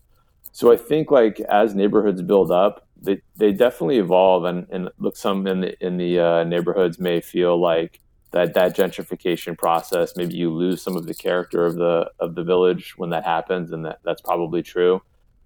[0.51, 5.15] So I think like as neighborhoods build up, they, they definitely evolve and, and look
[5.15, 10.35] some in the in the uh, neighborhoods may feel like that that gentrification process maybe
[10.35, 13.85] you lose some of the character of the of the village when that happens and
[13.85, 15.01] that, that's probably true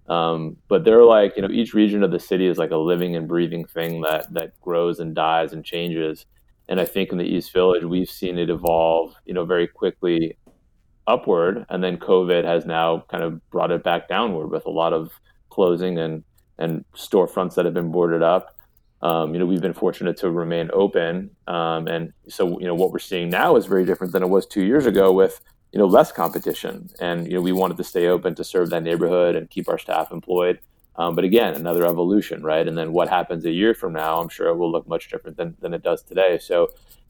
[0.08, 3.16] um, but they're like you know each region of the city is like a living
[3.16, 6.26] and breathing thing that that grows and dies and changes
[6.68, 10.36] and i think in the east village we've seen it evolve you know very quickly
[11.06, 14.92] upward and then covid has now kind of brought it back downward with a lot
[14.92, 15.10] of
[15.48, 16.24] closing and
[16.58, 18.53] and storefronts that have been boarded up.
[19.04, 22.90] Um, you know, we've been fortunate to remain open, um, and so you know what
[22.90, 25.40] we're seeing now is very different than it was two years ago with
[25.72, 26.88] you know less competition.
[27.00, 29.78] And you know, we wanted to stay open to serve that neighborhood and keep our
[29.78, 30.58] staff employed.
[30.96, 32.66] Um, but again, another evolution, right?
[32.66, 35.36] And then what happens a year from now, I'm sure it will look much different
[35.36, 36.38] than, than it does today.
[36.38, 36.68] So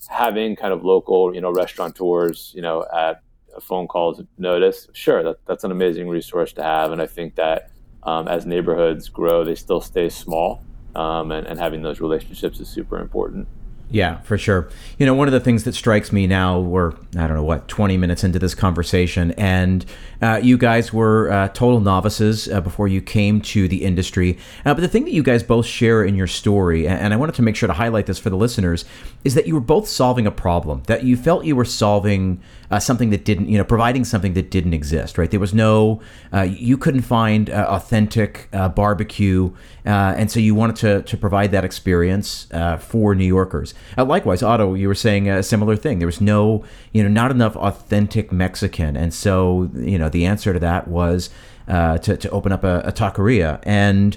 [0.09, 3.23] having kind of local, you know, restaurateurs, you know, at
[3.55, 6.93] a phone call's notice, sure, that, that's an amazing resource to have.
[6.93, 7.71] And I think that
[8.05, 10.63] um, as neighborhoods grow, they still stay small,
[10.95, 13.49] um, and, and having those relationships is super important.
[13.91, 14.69] Yeah, for sure.
[14.99, 17.69] You know, one of the things that strikes me now, we're, I don't know, what,
[17.69, 19.85] 20 minutes into this conversation, and
[20.23, 24.39] uh, you guys were uh, total novices uh, before you came to the industry.
[24.65, 27.35] Uh, but the thing that you guys both share in your story, and I wanted
[27.37, 28.85] to make sure to highlight this for the listeners,
[29.23, 32.79] is that you were both solving a problem, that you felt you were solving uh,
[32.79, 35.31] something that didn't, you know, providing something that didn't exist, right?
[35.31, 36.01] There was no,
[36.33, 39.53] uh, you couldn't find uh, authentic uh, barbecue,
[39.87, 43.75] uh, and so you wanted to, to provide that experience uh, for New Yorkers.
[43.97, 45.99] likewise, Otto, you were saying a similar thing.
[45.99, 50.53] There was no, you know, not enough authentic Mexican, and so, you know, the answer
[50.53, 51.31] to that was
[51.69, 53.61] to, to open up a, a taqueria.
[53.63, 54.17] And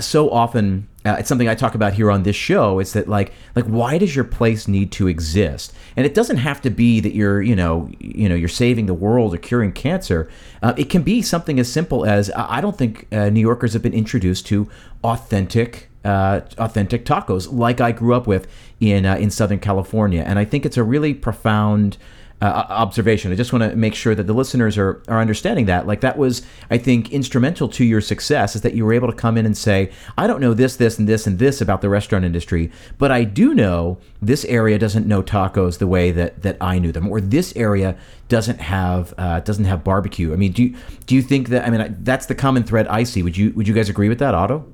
[0.00, 2.78] so often, uh, it's something I talk about here on this show.
[2.78, 5.72] It's that like like why does your place need to exist?
[5.96, 8.94] And it doesn't have to be that you're you know you know you're saving the
[8.94, 10.28] world or curing cancer.
[10.62, 13.82] Uh, it can be something as simple as I don't think uh, New Yorkers have
[13.82, 14.68] been introduced to
[15.02, 18.46] authentic uh, authentic tacos like I grew up with
[18.78, 21.96] in uh, in Southern California, and I think it's a really profound
[22.42, 23.30] uh, observation.
[23.32, 25.86] I just want to make sure that the listeners are, are understanding that.
[25.86, 29.16] Like that was, I think, instrumental to your success is that you were able to
[29.16, 31.88] come in and say, I don't know this, this, and this, and this about the
[31.88, 36.56] restaurant industry, but I do know this area doesn't know tacos the way that that
[36.60, 37.96] I knew them, or this area
[38.28, 40.32] doesn't have uh, doesn't have barbecue.
[40.32, 40.76] I mean, do you,
[41.06, 41.66] do you think that?
[41.66, 43.22] I mean, that's the common thread I see.
[43.22, 44.66] Would you would you guys agree with that, Otto?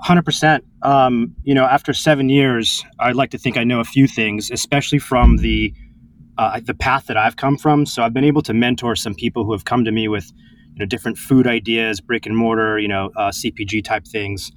[0.00, 0.64] Hundred um, percent.
[1.44, 4.98] You know, after seven years, I'd like to think I know a few things, especially
[4.98, 5.74] from the
[6.38, 7.84] uh, the path that I've come from.
[7.84, 10.32] So I've been able to mentor some people who have come to me with
[10.72, 14.50] you know different food ideas, brick and mortar, you know, uh, CPG type things,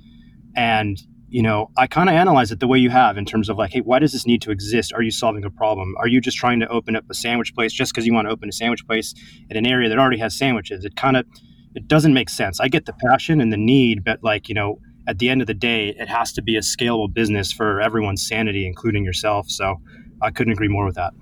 [0.56, 3.58] and you know I kind of analyze it the way you have in terms of
[3.58, 4.94] like, hey, why does this need to exist?
[4.94, 5.96] Are you solving a problem?
[5.98, 8.32] Are you just trying to open up a sandwich place just because you want to
[8.32, 9.16] open a sandwich place
[9.50, 10.86] in an area that already has sandwiches?
[10.86, 11.26] It kind of
[11.74, 12.60] it doesn't make sense.
[12.60, 15.48] I get the passion and the need, but like you know at the end of
[15.48, 19.50] the day, it has to be a scalable business for everyone's sanity, including yourself.
[19.50, 19.78] So
[20.22, 21.14] I couldn't agree more with that.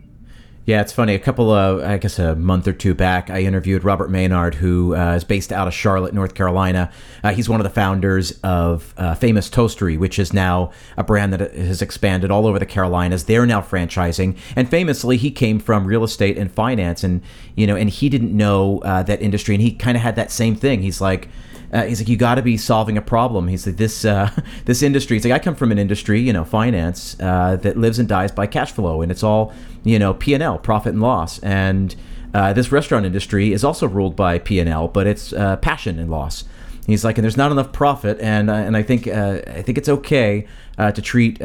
[0.65, 1.15] Yeah, it's funny.
[1.15, 4.95] A couple of, I guess, a month or two back, I interviewed Robert Maynard, who
[4.95, 6.91] uh, is based out of Charlotte, North Carolina.
[7.23, 11.33] Uh, he's one of the founders of uh, Famous Toastery, which is now a brand
[11.33, 13.23] that has expanded all over the Carolinas.
[13.23, 17.21] They're now franchising, and famously, he came from real estate and finance, and
[17.55, 20.29] you know, and he didn't know uh, that industry, and he kind of had that
[20.29, 20.83] same thing.
[20.83, 21.29] He's like
[21.71, 23.47] uh, he's like, you got to be solving a problem.
[23.47, 24.31] He's like, this uh,
[24.65, 25.17] this industry.
[25.17, 28.31] He's like, I come from an industry, you know, finance uh, that lives and dies
[28.31, 29.53] by cash flow, and it's all,
[29.83, 31.39] you know, P and L, profit and loss.
[31.39, 31.95] And
[32.33, 35.99] uh, this restaurant industry is also ruled by P and L, but it's uh, passion
[35.99, 36.43] and loss.
[36.87, 39.89] He's like, and there's not enough profit, and uh, and I think I think it's
[39.89, 41.39] okay to treat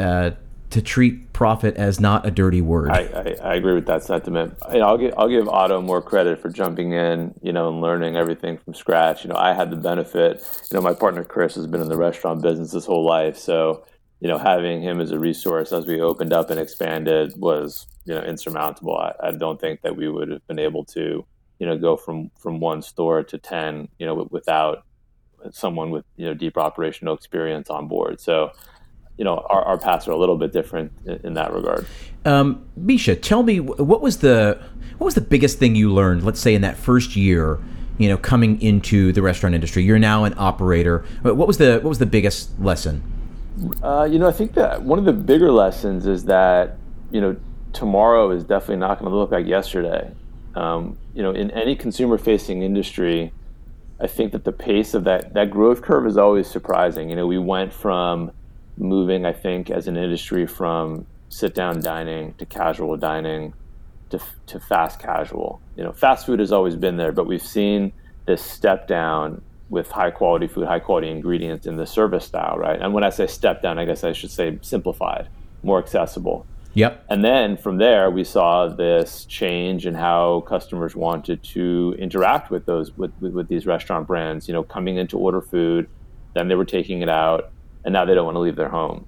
[0.74, 2.90] to treat profit as not a dirty word.
[2.90, 4.56] I, I, I agree with that sentiment.
[4.72, 8.16] Know, I'll give I'll give Otto more credit for jumping in, you know, and learning
[8.16, 9.22] everything from scratch.
[9.22, 10.44] You know, I had the benefit.
[10.72, 13.86] You know, my partner Chris has been in the restaurant business his whole life, so
[14.18, 18.12] you know, having him as a resource as we opened up and expanded was you
[18.12, 18.96] know insurmountable.
[18.96, 21.24] I, I don't think that we would have been able to
[21.60, 24.84] you know go from from one store to ten you know without
[25.52, 28.20] someone with you know deep operational experience on board.
[28.20, 28.50] So
[29.16, 31.86] you know our, our paths are a little bit different in, in that regard.
[32.24, 34.60] Um, Micha, tell me what was the
[34.98, 36.24] what was the biggest thing you learned?
[36.24, 37.58] Let's say in that first year,
[37.98, 39.82] you know, coming into the restaurant industry.
[39.82, 41.04] You're now an operator.
[41.22, 43.02] What was the what was the biggest lesson?
[43.82, 46.76] Uh, you know, I think that one of the bigger lessons is that
[47.10, 47.36] you know
[47.72, 50.10] tomorrow is definitely not going to look like yesterday.
[50.54, 53.32] Um, you know, in any consumer-facing industry,
[54.00, 57.10] I think that the pace of that that growth curve is always surprising.
[57.10, 58.32] You know, we went from
[58.76, 63.54] moving, I think, as an industry from sit down dining to casual dining
[64.10, 65.60] to, to fast casual.
[65.76, 67.92] You know, fast food has always been there, but we've seen
[68.26, 72.80] this step down with high quality food, high quality ingredients in the service style, right?
[72.80, 75.28] And when I say step down, I guess I should say simplified,
[75.62, 76.46] more accessible.
[76.74, 77.04] Yep.
[77.08, 82.66] And then from there, we saw this change in how customers wanted to interact with
[82.66, 84.48] those with, with, with these restaurant brands.
[84.48, 85.88] You know, coming in to order food,
[86.34, 87.52] then they were taking it out,
[87.84, 89.06] and now they don't want to leave their home.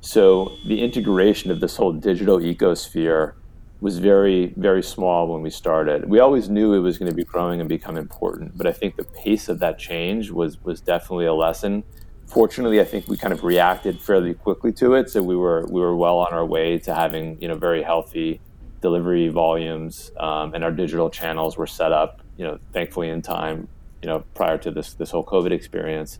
[0.00, 3.34] So the integration of this whole digital ecosphere
[3.80, 6.08] was very, very small when we started.
[6.08, 8.96] We always knew it was going to be growing and become important, but I think
[8.96, 11.84] the pace of that change was was definitely a lesson.
[12.26, 15.80] Fortunately, I think we kind of reacted fairly quickly to it, so we were we
[15.80, 18.40] were well on our way to having you know very healthy
[18.82, 23.68] delivery volumes, um, and our digital channels were set up, you know, thankfully in time,
[24.02, 26.18] you know, prior to this this whole COVID experience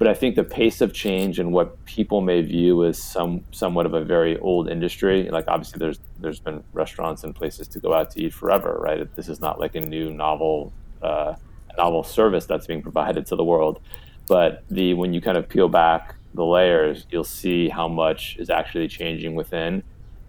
[0.00, 3.84] but I think the pace of change and what people may view as some somewhat
[3.84, 7.92] of a very old industry, like obviously there's there's been restaurants and places to go
[7.92, 9.14] out to eat forever, right?
[9.14, 11.34] This is not like a new novel uh,
[11.76, 13.78] novel service that's being provided to the world,
[14.26, 18.48] but the when you kind of peel back the layers, you'll see how much is
[18.48, 19.82] actually changing within,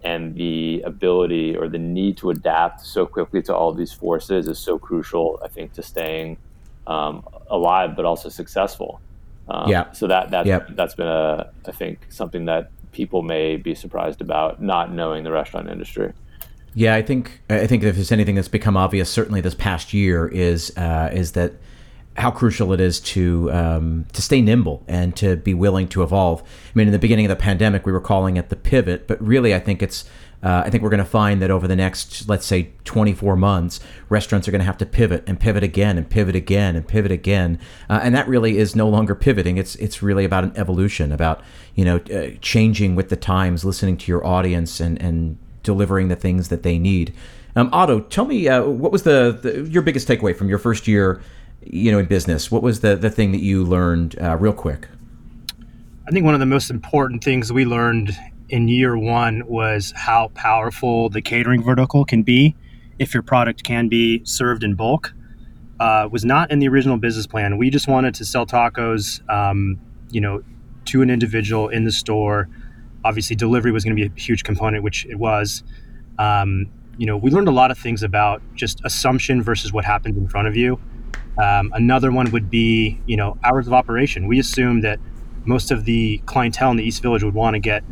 [0.04, 4.58] and the ability or the need to adapt so quickly to all these forces is
[4.58, 5.40] so crucial.
[5.42, 6.36] I think to staying
[6.86, 9.00] um, alive, but also successful.
[9.52, 9.92] Um, yeah.
[9.92, 10.68] So that that yep.
[10.70, 15.30] that's been a I think something that people may be surprised about not knowing the
[15.30, 16.12] restaurant industry.
[16.74, 20.26] Yeah, I think I think if there's anything that's become obvious, certainly this past year,
[20.26, 21.52] is uh, is that
[22.16, 26.40] how crucial it is to um, to stay nimble and to be willing to evolve.
[26.42, 29.20] I mean, in the beginning of the pandemic, we were calling it the pivot, but
[29.22, 30.06] really, I think it's
[30.42, 33.78] uh, I think we're going to find that over the next, let's say, 24 months,
[34.08, 37.12] restaurants are going to have to pivot and pivot again and pivot again and pivot
[37.12, 39.56] again, uh, and that really is no longer pivoting.
[39.56, 41.42] It's it's really about an evolution, about
[41.74, 46.16] you know uh, changing with the times, listening to your audience, and and delivering the
[46.16, 47.14] things that they need.
[47.54, 50.88] Um, Otto, tell me uh, what was the, the, your biggest takeaway from your first
[50.88, 51.20] year,
[51.62, 52.50] you know, in business.
[52.50, 54.88] What was the the thing that you learned uh, real quick?
[56.08, 58.16] I think one of the most important things we learned
[58.48, 62.54] in year one was how powerful the catering vertical can be
[62.98, 65.12] if your product can be served in bulk.
[65.80, 67.58] Uh, was not in the original business plan.
[67.58, 70.44] We just wanted to sell tacos, um, you know,
[70.86, 72.48] to an individual in the store.
[73.04, 75.64] Obviously, delivery was going to be a huge component, which it was.
[76.18, 80.16] Um, you know, we learned a lot of things about just assumption versus what happens
[80.16, 80.78] in front of you.
[81.42, 84.28] Um, another one would be, you know, hours of operation.
[84.28, 85.00] We assumed that
[85.44, 87.82] most of the clientele in the East Village would want to get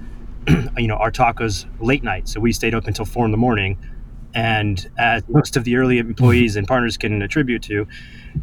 [0.78, 2.28] you know, our tacos late night.
[2.28, 3.78] So we stayed up until four in the morning.
[4.32, 7.86] And as most of the early employees and partners can attribute to,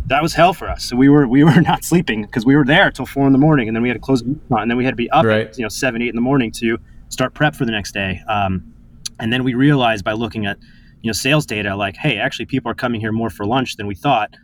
[0.07, 0.83] that was hell for us.
[0.83, 3.39] So we were we were not sleeping because we were there till four in the
[3.39, 5.47] morning, and then we had to close, and then we had to be up right.
[5.47, 6.77] at you know seven eight in the morning to
[7.09, 8.21] start prep for the next day.
[8.27, 8.73] Um,
[9.19, 10.57] and then we realized by looking at
[11.01, 13.87] you know sales data, like, hey, actually people are coming here more for lunch than
[13.87, 14.35] we thought.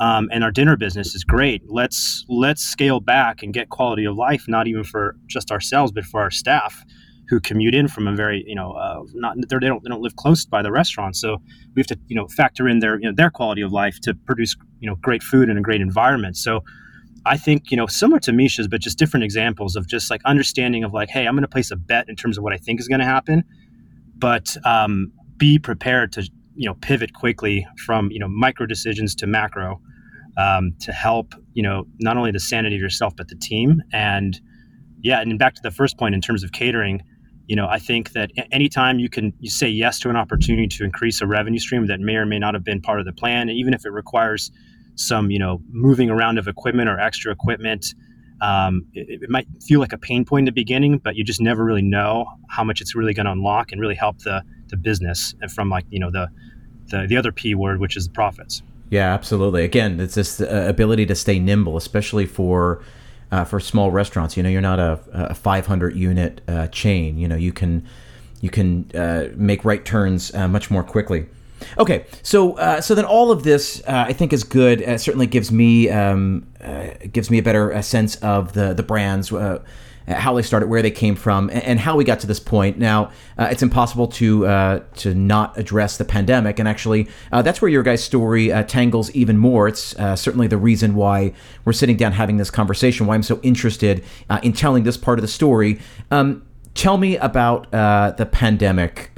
[0.00, 1.62] um, and our dinner business is great.
[1.68, 6.04] Let's let's scale back and get quality of life, not even for just ourselves, but
[6.04, 6.84] for our staff
[7.28, 10.16] who commute in from a very you know uh, not they don't they don't live
[10.16, 11.38] close by the restaurant, so
[11.74, 14.14] we have to you know factor in their you know their quality of life to
[14.14, 16.36] produce you know great food and a great environment.
[16.36, 16.62] So
[17.24, 20.84] I think you know similar to Micha's, but just different examples of just like understanding
[20.84, 22.80] of like, hey, I'm going to place a bet in terms of what I think
[22.80, 23.44] is going to happen,
[24.18, 29.26] but um, be prepared to you know pivot quickly from you know micro decisions to
[29.26, 29.80] macro
[30.36, 34.40] um, to help you know not only the sanity of yourself but the team and
[35.02, 37.02] yeah and back to the first point in terms of catering
[37.46, 40.84] you know i think that anytime you can you say yes to an opportunity to
[40.84, 43.48] increase a revenue stream that may or may not have been part of the plan
[43.48, 44.50] and even if it requires
[44.94, 47.94] some you know moving around of equipment or extra equipment
[48.40, 51.40] um, it, it, might feel like a pain point in the beginning but you just
[51.40, 54.76] never really know how much it's really going to unlock and really help the the
[54.76, 56.28] business and from like you know the
[56.86, 58.62] the, the other p word which is the profits.
[58.90, 59.64] Yeah absolutely.
[59.64, 62.82] Again it's this uh, ability to stay nimble especially for
[63.32, 67.26] uh, for small restaurants you know you're not a, a 500 unit uh, chain you
[67.26, 67.84] know you can
[68.40, 71.26] you can uh, make right turns uh, much more quickly
[71.78, 74.80] Okay, so uh, so then all of this uh, I think is good.
[75.00, 76.44] Certainly gives me um,
[77.12, 79.30] gives me a better sense of the the brands.
[80.08, 82.78] Uh, how they started, where they came from, and, how we got to this point.
[82.78, 87.62] Now, uh, it's impossible to uh, to not address the pandemic, and actually, uh, that's
[87.62, 89.68] where your guys' story tangles even more.
[89.68, 91.32] It's certainly the reason why
[91.64, 93.06] we're sitting down having this conversation.
[93.06, 94.04] Why I'm so interested
[94.42, 95.80] in telling this part of the story.
[96.10, 96.42] Um,
[96.74, 99.12] tell me about the pandemic.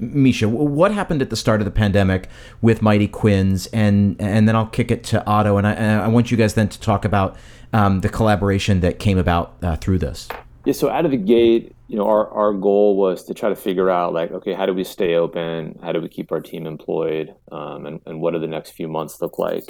[0.00, 2.28] Micha, what happened at the start of the pandemic
[2.60, 6.08] with Mighty Quinn's, and and then I'll kick it to Otto, and I, and I
[6.08, 7.36] want you guys then to talk about
[7.72, 10.28] um, the collaboration that came about uh, through this.
[10.64, 13.56] Yeah, so out of the gate, you know, our, our goal was to try to
[13.56, 15.78] figure out like, okay, how do we stay open?
[15.82, 17.34] How do we keep our team employed?
[17.52, 19.64] Um, and, and what do the next few months look like?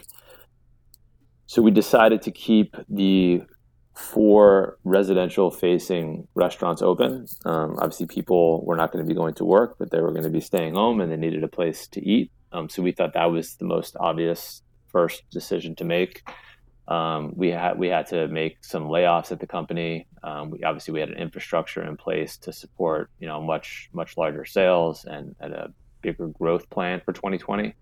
[1.46, 3.42] So we decided to keep the
[3.94, 7.26] four residential facing restaurants open.
[7.44, 10.24] Um, obviously, people were not going to be going to work, but they were going
[10.24, 12.30] to be staying home and they needed a place to eat.
[12.52, 16.22] Um, so we thought that was the most obvious first decision to make.
[16.86, 20.06] Um, we had we had to make some layoffs at the company.
[20.22, 24.16] Um, we obviously we had an infrastructure in place to support you know much much
[24.16, 27.74] larger sales and, and a bigger growth plan for 2020.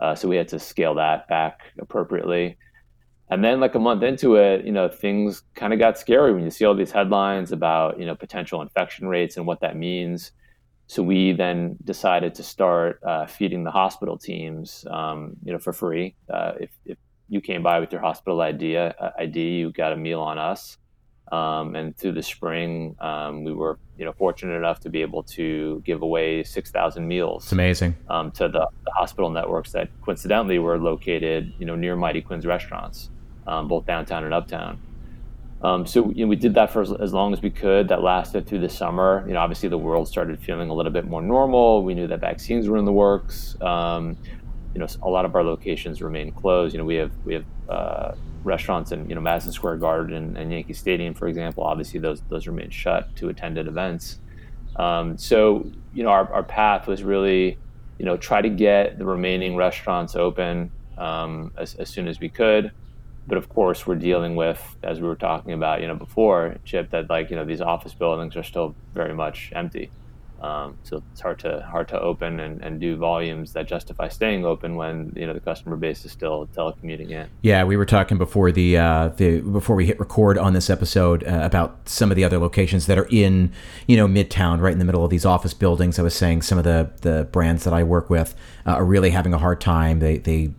[0.00, 2.58] Uh, so we had to scale that back appropriately.
[3.32, 6.44] And then, like a month into it, you know, things kind of got scary when
[6.44, 10.32] you see all these headlines about, you know, potential infection rates and what that means.
[10.86, 15.72] So we then decided to start uh, feeding the hospital teams, um, you know, for
[15.72, 16.14] free.
[16.28, 16.98] Uh, if, if
[17.30, 20.76] you came by with your hospital ID, uh, ID, you got a meal on us.
[21.30, 25.22] Um, and through the spring, um, we were you know fortunate enough to be able
[25.22, 27.44] to give away 6,000 meals.
[27.44, 31.96] It's amazing um, to the, the, hospital networks that coincidentally were located you know near
[31.96, 33.08] Mighty Quinn's restaurants
[33.46, 34.80] um, both downtown and uptown.
[35.62, 37.88] Um, so you know, we did that for as, long as we could.
[37.88, 39.24] That lasted through the summer.
[39.26, 41.84] You know, obviously the world started feeling a little bit more normal.
[41.84, 43.56] We knew that vaccines were in the works.
[43.60, 44.16] Um,
[44.74, 46.74] you know, a lot of our locations remain closed.
[46.74, 50.36] You know, we have we have uh, restaurants in you know Madison Square Garden and,
[50.36, 51.62] and, Yankee Stadium, for example.
[51.62, 54.18] Obviously, those those remain shut to attended events.
[54.74, 57.56] Um, so you know, our, our path was really
[57.98, 62.28] you know try to get the remaining restaurants open um, as, as soon as we
[62.28, 62.72] could
[63.26, 66.90] but of course we're dealing with as we were talking about you know before chip
[66.90, 69.90] that like you know these office buildings are still very much empty
[70.42, 74.44] um, so it's hard to hard to open and, and do volumes that justify staying
[74.44, 77.28] open when you know the customer base is still telecommuting in.
[77.42, 81.22] Yeah, we were talking before the uh, the before we hit record on this episode
[81.22, 83.52] uh, about some of the other locations that are in
[83.86, 86.00] you know Midtown, right in the middle of these office buildings.
[86.00, 88.34] I was saying some of the the brands that I work with
[88.66, 90.00] uh, are really having a hard time.
[90.00, 90.50] They they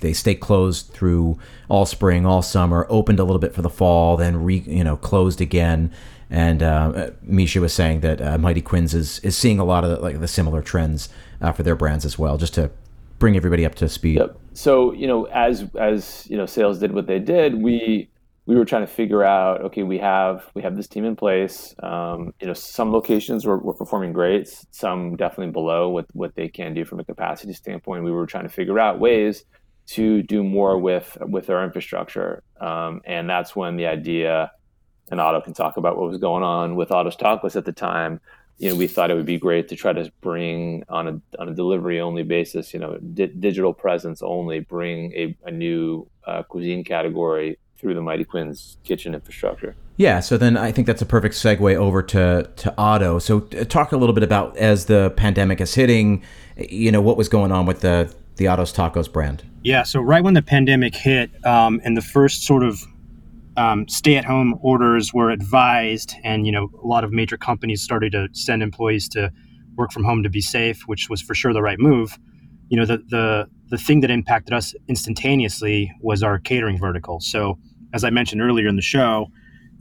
[0.00, 4.16] they stay closed through all spring, all summer, opened a little bit for the fall,
[4.16, 5.92] then re, you know closed again.
[6.30, 9.90] And uh, Micha was saying that uh, Mighty Quinn's is, is seeing a lot of
[9.90, 11.08] the, like the similar trends
[11.40, 12.70] uh, for their brands as well, just to
[13.18, 14.18] bring everybody up to speed.
[14.18, 14.38] Yep.
[14.54, 17.60] So you know, as as you know, sales did what they did.
[17.60, 18.08] We
[18.46, 19.60] we were trying to figure out.
[19.62, 21.74] Okay, we have we have this team in place.
[21.82, 24.48] Um, you know, some locations were, were performing great.
[24.70, 28.04] Some definitely below what what they can do from a capacity standpoint.
[28.04, 29.44] We were trying to figure out ways
[29.90, 32.42] to do more with with our infrastructure.
[32.60, 34.52] Um, and that's when the idea,
[35.10, 38.20] and Otto can talk about what was going on with Otto's Tacos at the time.
[38.58, 41.48] You know, we thought it would be great to try to bring on a on
[41.48, 42.72] a delivery only basis.
[42.72, 44.60] You know, di- digital presence only.
[44.60, 49.74] Bring a, a new uh, cuisine category through the Mighty Quinn's kitchen infrastructure.
[49.96, 53.18] Yeah, so then I think that's a perfect segue over to to Otto.
[53.18, 56.22] So talk a little bit about as the pandemic is hitting,
[56.56, 59.44] you know, what was going on with the the Otto's Tacos brand?
[59.62, 62.82] Yeah, so right when the pandemic hit, um, and the first sort of
[63.58, 68.28] um, stay-at-home orders were advised, and you know a lot of major companies started to
[68.32, 69.30] send employees to
[69.76, 72.18] work from home to be safe, which was for sure the right move.
[72.70, 77.20] You know, the the the thing that impacted us instantaneously was our catering vertical.
[77.20, 77.58] So,
[77.92, 79.26] as I mentioned earlier in the show,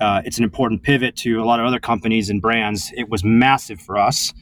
[0.01, 2.91] uh, it's an important pivot to a lot of other companies and brands.
[2.97, 4.33] It was massive for us.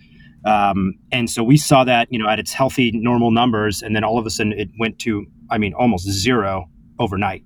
[0.45, 4.03] Um, and so we saw that, you know, at its healthy, normal numbers, and then
[4.03, 6.69] all of a sudden it went to, I mean, almost zero
[6.99, 7.43] overnight.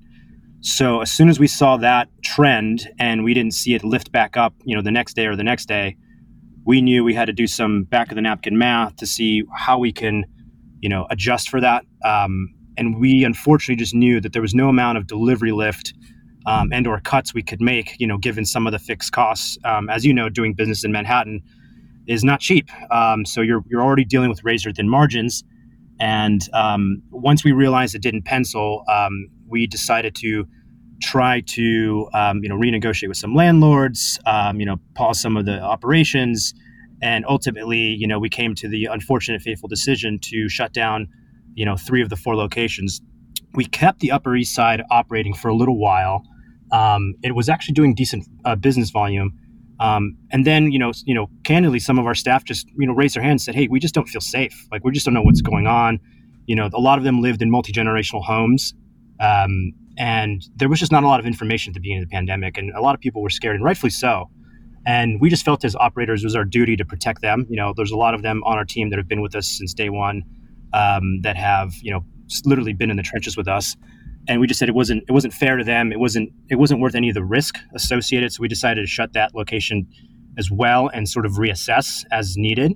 [0.62, 4.38] So as soon as we saw that trend and we didn't see it lift back
[4.38, 5.98] up, you know, the next day or the next day,
[6.66, 9.80] we knew we had to do some back of the napkin math to see how
[9.80, 10.24] we can,
[10.80, 11.84] you know, adjust for that.
[12.06, 15.94] Um, and we unfortunately just knew that there was no amount of delivery lift
[16.46, 19.58] um, and or cuts we could make, you know, given some of the fixed costs.
[19.66, 21.42] Um, as you know, doing business in Manhattan
[22.12, 22.70] is not cheap.
[22.92, 25.44] Um, so you're you're already dealing with razor thin margins.
[26.00, 30.48] And um, once we realized it didn't pencil, um, we decided to
[31.02, 34.20] try to um, you know renegotiate with some landlords,
[34.56, 36.54] you know, pause some of the operations,
[37.02, 41.08] and ultimately, you know, we came to the unfortunate, fateful decision to shut down,
[41.54, 43.02] you know, three of the four locations.
[43.54, 46.24] We kept the Upper East Side operating for a little while
[46.72, 49.38] um, it was actually doing decent uh, business volume.
[49.82, 52.94] Um, and then, you know, you know, candidly, some of our staff just, you know,
[52.94, 54.68] raised their hands and said, "Hey, we just don't feel safe.
[54.72, 56.00] Like, we just don't know what's going on."
[56.46, 58.76] You know, a lot of them lived in multi generational homes,
[59.20, 62.14] um, and there was just not a lot of information at the beginning of the
[62.14, 64.30] pandemic, and a lot of people were scared, and rightfully so.
[64.86, 67.48] And we just felt as operators it was our duty to protect them.
[67.50, 69.48] You know, there's a lot of them on our team that have been with us
[69.48, 70.24] since day one,
[70.74, 72.06] um, that have, you know,
[72.46, 73.76] literally been in the trenches with us
[74.28, 75.92] and we just said it wasn't it wasn't fair to them.
[75.92, 78.32] It wasn't it wasn't worth any of the risk associated.
[78.32, 79.88] So we decided to shut that location
[80.38, 82.74] as well and sort of reassess as needed.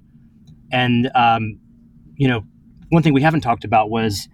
[0.71, 1.59] And um,
[2.15, 2.43] you know,
[2.89, 4.27] one thing we haven't talked about was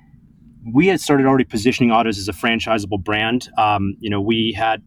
[0.73, 3.49] we had started already positioning Otto's as a franchisable brand.
[3.57, 4.83] Um, you know, we had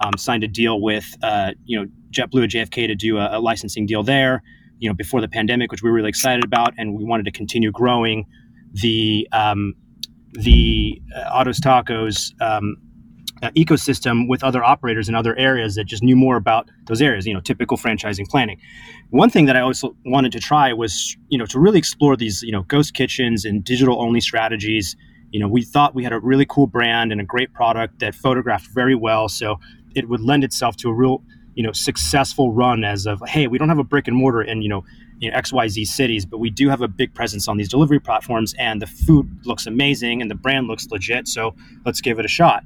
[0.00, 3.40] um, signed a deal with uh, you know JetBlue at JFK to do a, a,
[3.40, 4.42] licensing deal there.
[4.78, 7.32] You know, before the pandemic, which we were really excited about, and we wanted to
[7.32, 8.26] continue growing
[8.72, 9.74] the um,
[10.32, 12.76] the uh, Otto's Tacos um,
[13.42, 17.26] uh, ecosystem with other operators in other areas that just knew more about those areas.
[17.26, 18.60] You know, typical franchising planning.
[19.10, 22.42] One thing that I also wanted to try was, you know, to really explore these,
[22.42, 24.96] you know, ghost kitchens and digital only strategies.
[25.30, 28.14] You know, we thought we had a really cool brand and a great product that
[28.14, 29.60] photographed very well, so
[29.94, 31.22] it would lend itself to a real,
[31.58, 34.62] you know, successful run as of, hey, we don't have a brick and mortar in,
[34.62, 34.84] you know,
[35.20, 38.80] know, XYZ cities, but we do have a big presence on these delivery platforms and
[38.80, 41.26] the food looks amazing and the brand looks legit.
[41.26, 42.62] So let's give it a shot.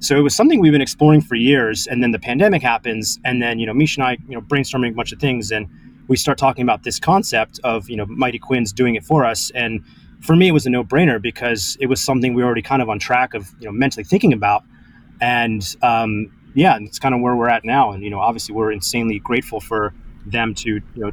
[0.00, 1.86] So it was something we've been exploring for years.
[1.86, 3.18] And then the pandemic happens.
[3.24, 5.66] And then, you know, Micha and I, you know, brainstorming a bunch of things and
[6.06, 9.50] we start talking about this concept of, you know, Mighty Quinn's doing it for us.
[9.54, 9.82] And
[10.20, 12.82] for me, it was a no brainer because it was something we were already kind
[12.82, 14.64] of on track of, you know, mentally thinking about.
[15.22, 17.92] And, um, yeah, and it's kind of where we're at now.
[17.92, 19.92] And, you know, obviously we're insanely grateful for
[20.26, 21.12] them to, you know,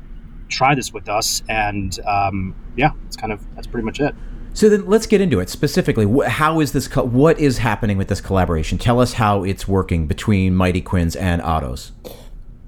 [0.50, 1.42] try this with us.
[1.50, 4.16] And um, yeah, it's kind of that's pretty much it.
[4.54, 6.06] So then let's get into it specifically.
[6.28, 6.88] How is this?
[6.88, 8.78] Co- what is happening with this collaboration?
[8.78, 11.94] Tell us how it's working between Mighty Quinn's and Otto's.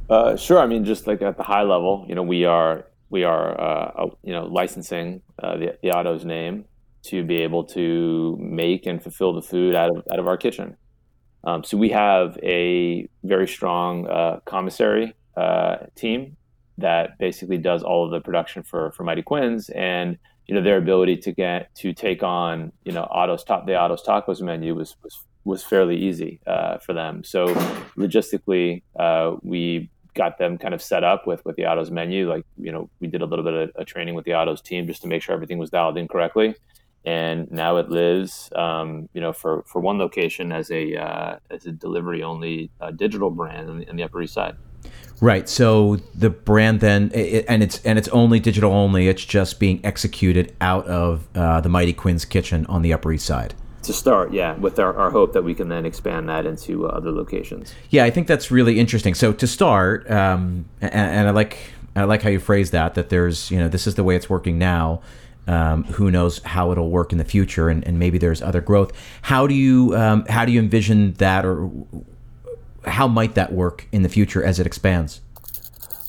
[0.09, 0.59] Uh, sure.
[0.59, 4.05] I mean, just like at the high level, you know, we are we are uh,
[4.24, 6.65] you know licensing uh, the, the Otto's name
[7.03, 10.78] to be able to make and fulfill the food out of out of our kitchen.
[11.44, 16.38] Um, so we have a very strong uh, commissary uh, team
[16.78, 20.18] that basically does all of the production for for Mighty Quinn's and
[20.48, 24.04] you know their ability to get to take on you know Otto's top the Otto's
[24.04, 27.24] tacos menu was was was fairly easy uh, for them.
[27.24, 27.48] So
[27.98, 32.30] logistically, uh, we got them kind of set up with with the Otto's menu.
[32.30, 34.88] Like you know, we did a little bit of, of training with the Otto's team
[34.88, 36.56] just to make sure everything was dialed in correctly.
[37.06, 41.66] And now it lives, um, you know, for, for one location as a uh, as
[41.66, 44.56] a delivery only uh, digital brand in the, in the Upper East Side.
[45.20, 45.47] Right.
[45.47, 49.08] So the brand then, it, and it's and it's only digital only.
[49.08, 53.26] It's just being executed out of uh, the Mighty Quinn's kitchen on the Upper East
[53.26, 53.54] Side.
[53.84, 56.91] To start, yeah, with our, our hope that we can then expand that into uh,
[56.91, 57.74] other locations.
[57.89, 59.14] Yeah, I think that's really interesting.
[59.14, 61.58] So to start, um, and, and I like
[61.95, 62.95] I like how you phrase that.
[62.95, 65.01] That there's you know this is the way it's working now.
[65.46, 68.94] Um, who knows how it'll work in the future, and, and maybe there's other growth.
[69.24, 71.70] How do you um, how do you envision that, or
[72.86, 75.20] how might that work in the future as it expands?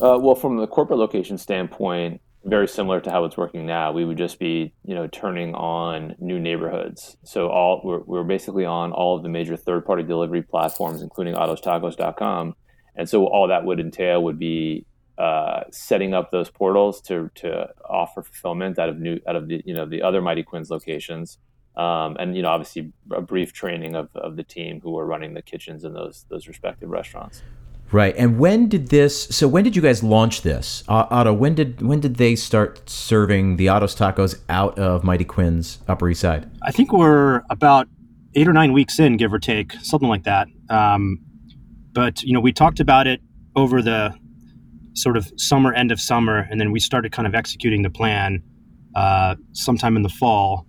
[0.00, 3.92] Uh, well, from the corporate location standpoint, very similar to how it's working now.
[3.92, 7.16] We would just be, you know, turning on new neighborhoods.
[7.24, 12.54] So all we're, we're basically on all of the major third-party delivery platforms, including OttosTacos.com.
[12.96, 14.84] And so all that would entail would be
[15.18, 19.62] uh, setting up those portals to to offer fulfillment out of new out of the
[19.64, 21.38] you know the other Mighty Quinn's locations,
[21.76, 25.34] um, and you know obviously a brief training of, of the team who were running
[25.34, 27.42] the kitchens in those those respective restaurants.
[27.92, 28.16] Right.
[28.16, 29.24] And when did this?
[29.24, 31.32] So when did you guys launch this, uh, Otto?
[31.32, 36.08] When did when did they start serving the Otto's tacos out of Mighty Quinn's Upper
[36.08, 36.50] East Side?
[36.62, 37.86] I think we're about
[38.34, 40.48] eight or nine weeks in, give or take, something like that.
[40.70, 41.20] Um,
[41.92, 43.20] but you know, we talked about it
[43.54, 44.12] over the
[44.94, 48.42] sort of summer, end of summer, and then we started kind of executing the plan
[48.94, 50.66] uh, sometime in the fall.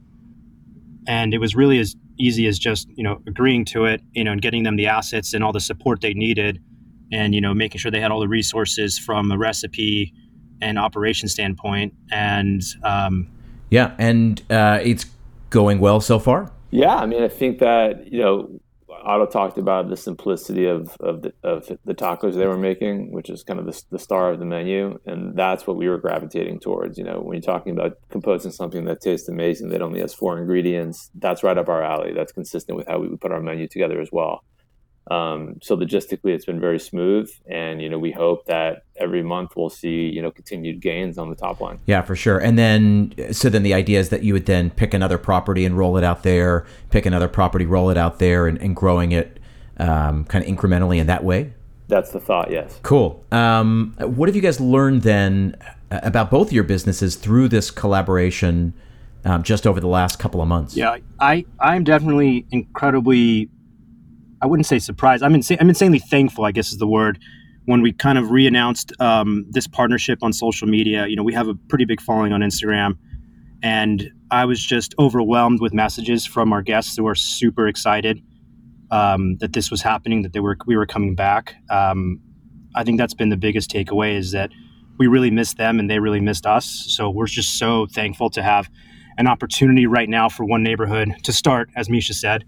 [1.08, 4.32] And it was really as easy as just you know agreeing to it, you know,
[4.32, 6.62] and getting them the assets and all the support they needed,
[7.12, 10.14] and you know making sure they had all the resources from a recipe
[10.62, 11.94] and operation standpoint.
[12.12, 13.28] And um,
[13.70, 15.06] yeah, and uh, it's
[15.50, 16.52] going well so far.
[16.72, 18.60] Yeah, I mean, I think that you know
[19.06, 23.30] Otto talked about the simplicity of of the, of the tacos they were making, which
[23.30, 26.60] is kind of the, the star of the menu, and that's what we were gravitating
[26.60, 26.98] towards.
[26.98, 30.38] You know, when you're talking about composing something that tastes amazing that only has four
[30.40, 32.14] ingredients, that's right up our alley.
[32.14, 34.44] That's consistent with how we put our menu together as well.
[35.12, 39.52] Um, so logistically, it's been very smooth, and you know we hope that every month
[39.56, 41.80] we'll see you know continued gains on the top line.
[41.86, 42.40] Yeah, for sure.
[42.40, 45.78] And then so then the idea is that you would then pick another property and
[45.78, 49.40] roll it out there, pick another property, roll it out there, and, and growing it
[49.78, 51.54] um, kind of incrementally in that way.
[51.88, 52.50] That's the thought.
[52.50, 52.80] Yes.
[52.82, 53.24] Cool.
[53.32, 55.56] Um, what have you guys learned then
[55.92, 58.74] about both your businesses through this collaboration?
[59.24, 60.78] Um, just over the last couple of months.
[60.78, 63.50] Yeah, I I'm definitely incredibly
[64.46, 65.24] I wouldn't say surprised.
[65.24, 67.18] I'm, insa- I'm insanely thankful, I guess is the word,
[67.66, 71.08] when we kind of re-announced um, this partnership on social media.
[71.08, 72.96] You know, we have a pretty big following on Instagram,
[73.64, 78.22] and I was just overwhelmed with messages from our guests who are super excited
[78.92, 81.56] um, that this was happening, that they were we were coming back.
[81.72, 82.20] Um,
[82.76, 84.52] I think that's been the biggest takeaway is that
[85.00, 86.66] we really missed them and they really missed us.
[86.66, 88.70] So we're just so thankful to have
[89.18, 92.46] an opportunity right now for one neighborhood to start, as Micha said,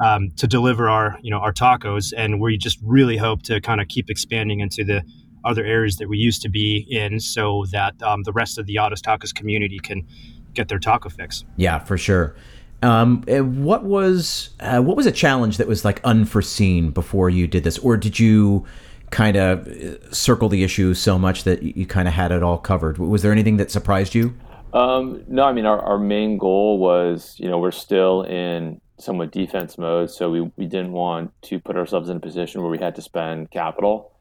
[0.00, 3.80] um, to deliver our you know our tacos, and we just really hope to kind
[3.80, 5.02] of keep expanding into the
[5.44, 8.78] other areas that we used to be in, so that um, the rest of the
[8.78, 10.06] Otto's Tacos community can
[10.54, 11.44] get their taco fix.
[11.56, 12.34] Yeah, for sure.
[12.82, 17.46] Um, eh, what was uh, what was a challenge that was like unforeseen before you
[17.46, 18.66] did this, or did you
[19.10, 22.58] kind of uh, circle the issue so much that you kind of had it all
[22.58, 22.98] covered?
[22.98, 24.36] Was there anything that surprised you?
[24.74, 29.30] Um, no, I mean our, our main goal was you know we're still in somewhat
[29.30, 30.10] defense mode.
[30.10, 33.02] So we, we didn't want to put ourselves in a position where we had to
[33.02, 34.12] spend capital.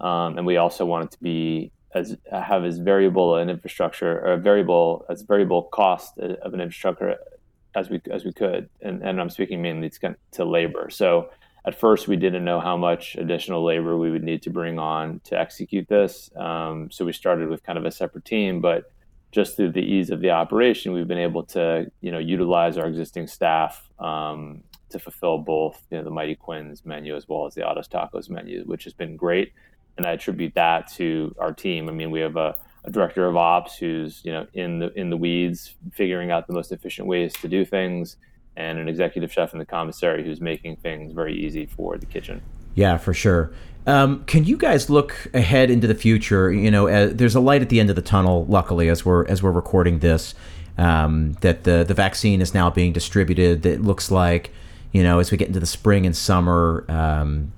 [0.00, 5.06] Um, and we also wanted to be as have as variable an infrastructure or variable
[5.08, 7.16] as variable cost of an infrastructure
[7.76, 8.68] as we as we could.
[8.82, 10.90] And, and I'm speaking mainly to, to labor.
[10.90, 11.30] So
[11.64, 15.20] at first we didn't know how much additional labor we would need to bring on
[15.24, 16.30] to execute this.
[16.36, 18.90] Um, so we started with kind of a separate team, but
[19.34, 22.86] just through the ease of the operation, we've been able to, you know, utilize our
[22.86, 27.54] existing staff um, to fulfill both, you know, the Mighty Quinn's menu as well as
[27.54, 29.52] the Otto's Tacos menu, which has been great.
[29.96, 31.88] And I attribute that to our team.
[31.88, 32.54] I mean, we have a,
[32.84, 36.52] a director of ops who's, you know, in the in the weeds, figuring out the
[36.52, 38.16] most efficient ways to do things,
[38.56, 42.40] and an executive chef in the commissary who's making things very easy for the kitchen.
[42.76, 43.52] Yeah, for sure.
[43.86, 46.52] Um, can you guys look ahead into the future?
[46.52, 48.46] You know, uh, there's a light at the end of the tunnel.
[48.46, 50.34] Luckily, as we're as we're recording this,
[50.78, 53.62] um, that the the vaccine is now being distributed.
[53.62, 54.52] That looks like,
[54.92, 57.52] you know, as we get into the spring and summer, um,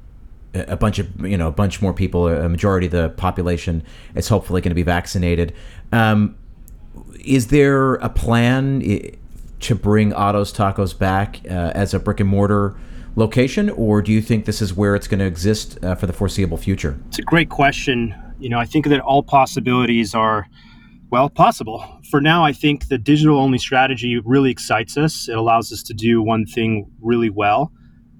[0.54, 4.28] a bunch of you know a bunch more people, a majority of the population is
[4.28, 5.54] hopefully going to be vaccinated.
[5.92, 6.36] Um,
[7.24, 8.82] is there a plan
[9.60, 12.76] to bring Otto's Tacos back uh, as a brick and mortar?
[13.16, 16.12] Location, or do you think this is where it's going to exist uh, for the
[16.12, 16.98] foreseeable future?
[17.08, 18.14] It's a great question.
[18.38, 20.46] You know, I think that all possibilities are,
[21.10, 22.00] well, possible.
[22.10, 25.28] For now, I think the digital only strategy really excites us.
[25.28, 27.72] It allows us to do one thing really well.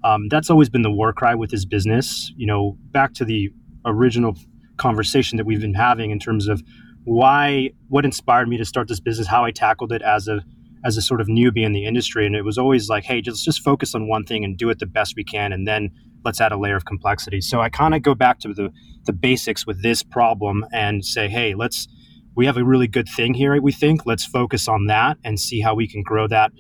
[0.03, 2.33] Um, that's always been the war cry with this business.
[2.37, 3.51] You know, back to the
[3.85, 4.37] original
[4.79, 6.63] conversation that we've been having in terms of
[7.05, 10.41] why, what inspired me to start this business, how I tackled it as a
[10.87, 12.25] as a sort of newbie in the industry.
[12.27, 14.79] And it was always like, hey, just just focus on one thing and do it
[14.79, 15.91] the best we can, and then
[16.25, 17.41] let's add a layer of complexity.
[17.41, 18.73] So I kind of go back to the
[19.05, 21.89] the basics with this problem and say, hey, let's
[22.37, 23.61] we have a really good thing here.
[23.61, 26.53] We think let's focus on that and see how we can grow that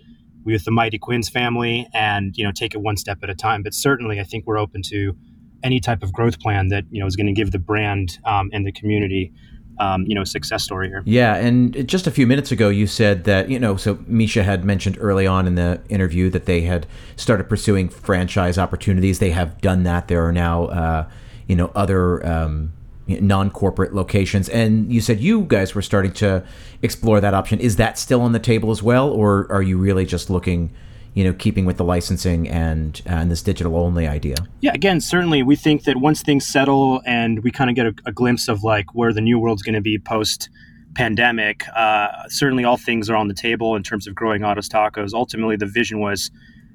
[0.44, 3.62] with the Mighty Quinn's family, and you know take it one step at a time.
[3.62, 5.16] But certainly, I think we're open to
[5.62, 8.50] any type of growth plan that you know is going to give the brand um,
[8.52, 9.32] and the community
[9.78, 11.02] um, you know success story here.
[11.04, 14.64] Yeah, and just a few minutes ago, you said that you know so Micha had
[14.64, 19.18] mentioned early on in the interview that they had started pursuing franchise opportunities.
[19.18, 20.08] They have done that.
[20.08, 21.08] There are now uh,
[21.46, 22.72] you know other um,
[23.08, 24.48] non-corporate locations.
[24.48, 26.44] And you said you guys were starting to
[26.82, 27.60] explore that option.
[27.60, 30.72] Is that still on the table as well, or are you really just looking?
[31.16, 34.36] You know, keeping with the licensing and and this digital only idea?
[34.60, 37.94] Yeah, again, certainly we think that once things settle and we kind of get a,
[38.04, 40.50] a, glimpse of like where the new world's going to be post
[40.94, 45.14] pandemic, uh, certainly all things are on the table in terms of growing Otto's Tacos.
[45.14, 46.30] Ultimately, the vision was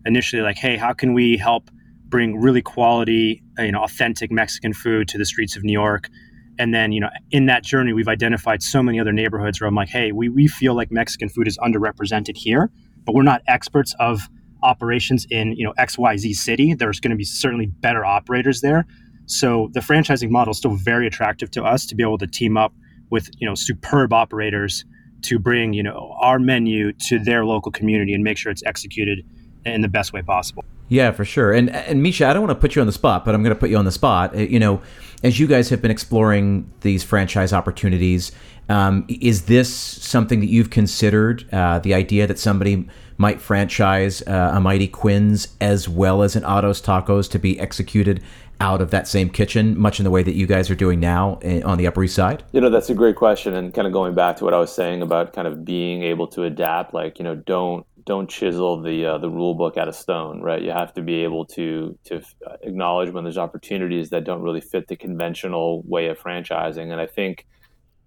[0.08, 1.70] initially like, hey, how can we help
[2.10, 6.10] bring really quality, you know, authentic Mexican food to the streets of New York?
[6.58, 9.76] And then, you know, in that journey, we've identified so many other neighborhoods where I'm
[9.76, 12.72] like, hey, we, we feel like Mexican food is underrepresented here
[13.06, 14.30] but we're not experts of
[14.64, 16.74] operations in you know XYZ city.
[16.74, 18.86] There's going to be certainly better operators there.
[19.26, 22.58] So the franchising model is still very attractive to us to be able to team
[22.58, 22.74] up
[23.10, 24.86] with you know superb operators
[25.24, 29.26] to bring you know our menu to their local community and make sure it's executed
[29.66, 30.64] in the best way possible.
[30.92, 31.54] Yeah, for sure.
[31.54, 33.56] And and Micha, I don't want to put you on the spot, but I'm going
[33.56, 34.36] to put you on the spot.
[34.36, 34.82] Uh, you know,
[35.24, 38.34] as you guys have been exploring these franchise opportunities,
[38.68, 41.48] um, is this something that you've considered?
[41.54, 46.44] Uh, the idea that somebody might franchise uh, a Mighty Quinn's as well as an
[46.44, 48.22] Otto's Tacos to be executed
[48.60, 51.39] out of that same kitchen, much in the way that you guys are doing now
[51.42, 52.44] eh, on the Upper East Side?
[52.52, 54.74] You know, that's a great question, and kind of going back to what I was
[54.74, 56.94] saying about kind of being able to adapt.
[56.94, 60.62] Like, you know, don't don't chisel the uh, the rule book out of stone, right?
[60.62, 64.62] You have to be able to to uh, acknowledge when there's opportunities that don't really
[64.62, 66.91] fit the conventional way of franchising.
[66.91, 67.45] And I think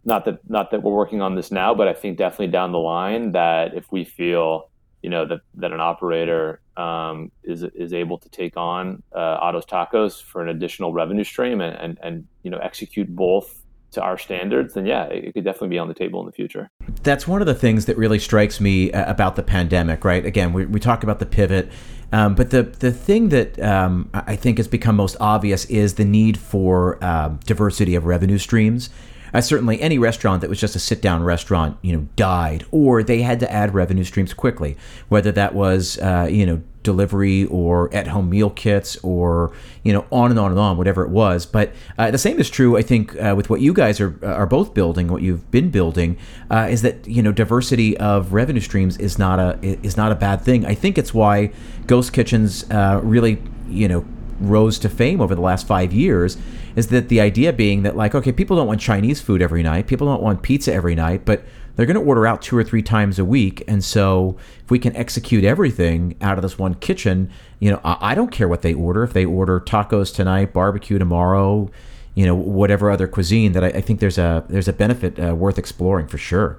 [0.04, 2.78] not that not that we're working on this now, but I think definitely down the
[2.78, 4.70] line that if we feel
[5.02, 9.66] you know that that an operator um, is is able to take on uh, Otto's
[9.66, 13.63] Tacos for an additional revenue stream and, and and you know execute both
[13.94, 16.70] to our standards, then yeah, it, could definitely be on the table in the future.
[17.02, 20.24] That's one of the things that really strikes me uh, about the pandemic, right?
[20.24, 21.70] Again, we, we talk about the pivot,
[22.12, 26.04] um, but the the thing that um, I think has become most obvious is the
[26.04, 28.90] need for uh, diversity of revenue streams.
[29.32, 33.20] Uh, certainly, any restaurant that was just a sit-down restaurant, you know, died, or they
[33.22, 34.76] had to add revenue streams quickly.
[35.08, 40.30] Whether that was, uh, you know, delivery or at-home meal kits, or you know, on
[40.30, 41.44] and on and on, whatever it was.
[41.44, 44.46] But uh, the same is true, I think, uh, with what you guys are are
[44.46, 46.16] both building, what you've been building,
[46.50, 50.14] uh, is that you know, diversity of revenue streams is not a is not a
[50.14, 50.64] bad thing.
[50.64, 51.50] I think it's why
[51.88, 54.04] ghost kitchens uh, really, you know,
[54.40, 56.36] rose to fame over the last five years
[56.76, 59.86] is that the idea being that like okay people don't want chinese food every night
[59.86, 61.44] people don't want pizza every night but
[61.76, 64.78] they're going to order out two or three times a week and so if we
[64.78, 68.62] can execute everything out of this one kitchen you know i, I don't care what
[68.62, 69.02] they order.
[69.02, 71.70] If they order tacos tonight barbecue tomorrow
[72.14, 75.34] you know whatever other cuisine that i, I think there's a there's a benefit uh,
[75.34, 76.58] worth exploring for sure.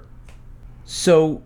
[0.84, 1.42] So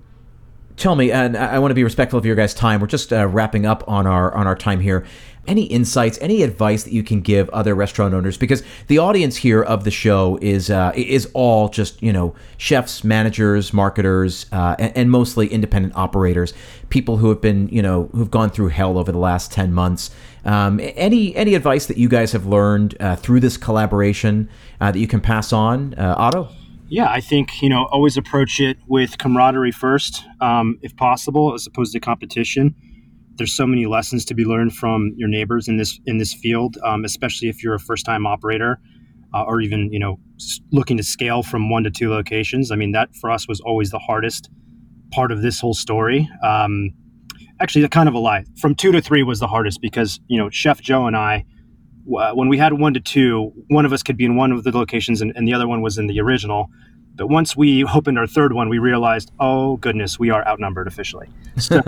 [0.81, 3.27] tell me and i want to be respectful of your guys time we're just uh,
[3.29, 5.05] wrapping up on our on our time here
[5.47, 8.37] any insights, any advice that you can give other restaurant owners?
[8.37, 13.03] Because the audience here of the show is uh, is all just you know chefs,
[13.03, 16.53] managers, marketers, uh, and, and, mostly independent operators,
[16.89, 20.11] people who have been you know who've gone through hell over the last ten months.
[20.45, 24.49] Um, any any advice that you guys have learned uh, through this collaboration
[24.81, 26.49] uh, that you can pass on, uh, Otto?
[26.91, 31.67] Yeah, I think you know always approach it with camaraderie first, um, if possible, as
[31.67, 32.75] opposed to competition
[33.41, 36.77] there's so many lessons to be learned from your neighbors in this in this field,
[36.85, 38.79] um, especially if you're a first time operator
[39.33, 40.19] uh, or even you know
[40.73, 42.71] looking to scale from one to two locations.
[42.71, 44.51] I mean, that for us was always the hardest
[45.11, 46.29] part of this whole story.
[46.45, 46.91] Um,
[47.61, 48.45] actually, kind of a lie.
[48.61, 51.47] From two to three was the hardest because you know Chef Joe and I.
[52.05, 54.77] When we had one to two, one of us could be in one of the
[54.77, 56.71] locations and, and the other one was in the original.
[57.21, 61.29] But once we opened our third one, we realized, oh goodness, we are outnumbered officially.
[61.59, 61.83] So,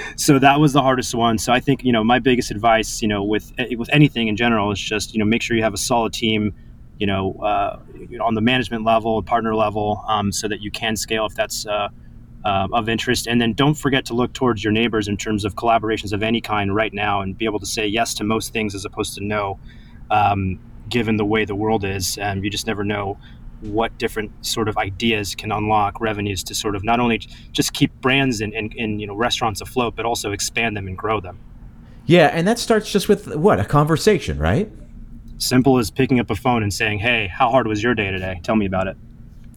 [0.16, 1.36] so, that was the hardest one.
[1.36, 4.36] So I think you know my biggest advice, you know, with eh, with anything in
[4.36, 6.54] general, is just you know make sure you have a solid team,
[6.98, 7.80] you know, uh,
[8.22, 11.66] on the management level, partner level, um, so that you can scale if that's.
[11.66, 11.88] Uh,
[12.44, 13.26] uh, of interest.
[13.26, 16.40] And then don't forget to look towards your neighbors in terms of collaborations of any
[16.40, 19.24] kind right now and be able to say yes to most things as opposed to
[19.24, 19.58] no,
[20.10, 22.18] um, given the way the world is.
[22.18, 23.18] And you just never know
[23.60, 27.18] what different sort of ideas can unlock revenues to sort of not only
[27.52, 30.98] just keep brands and, and, and you know restaurants afloat, but also expand them and
[30.98, 31.38] grow them.
[32.06, 34.70] Yeah, and that starts just with what a conversation, right?
[35.38, 38.40] Simple as picking up a phone and saying, "Hey, how hard was your day today?
[38.42, 38.96] Tell me about it."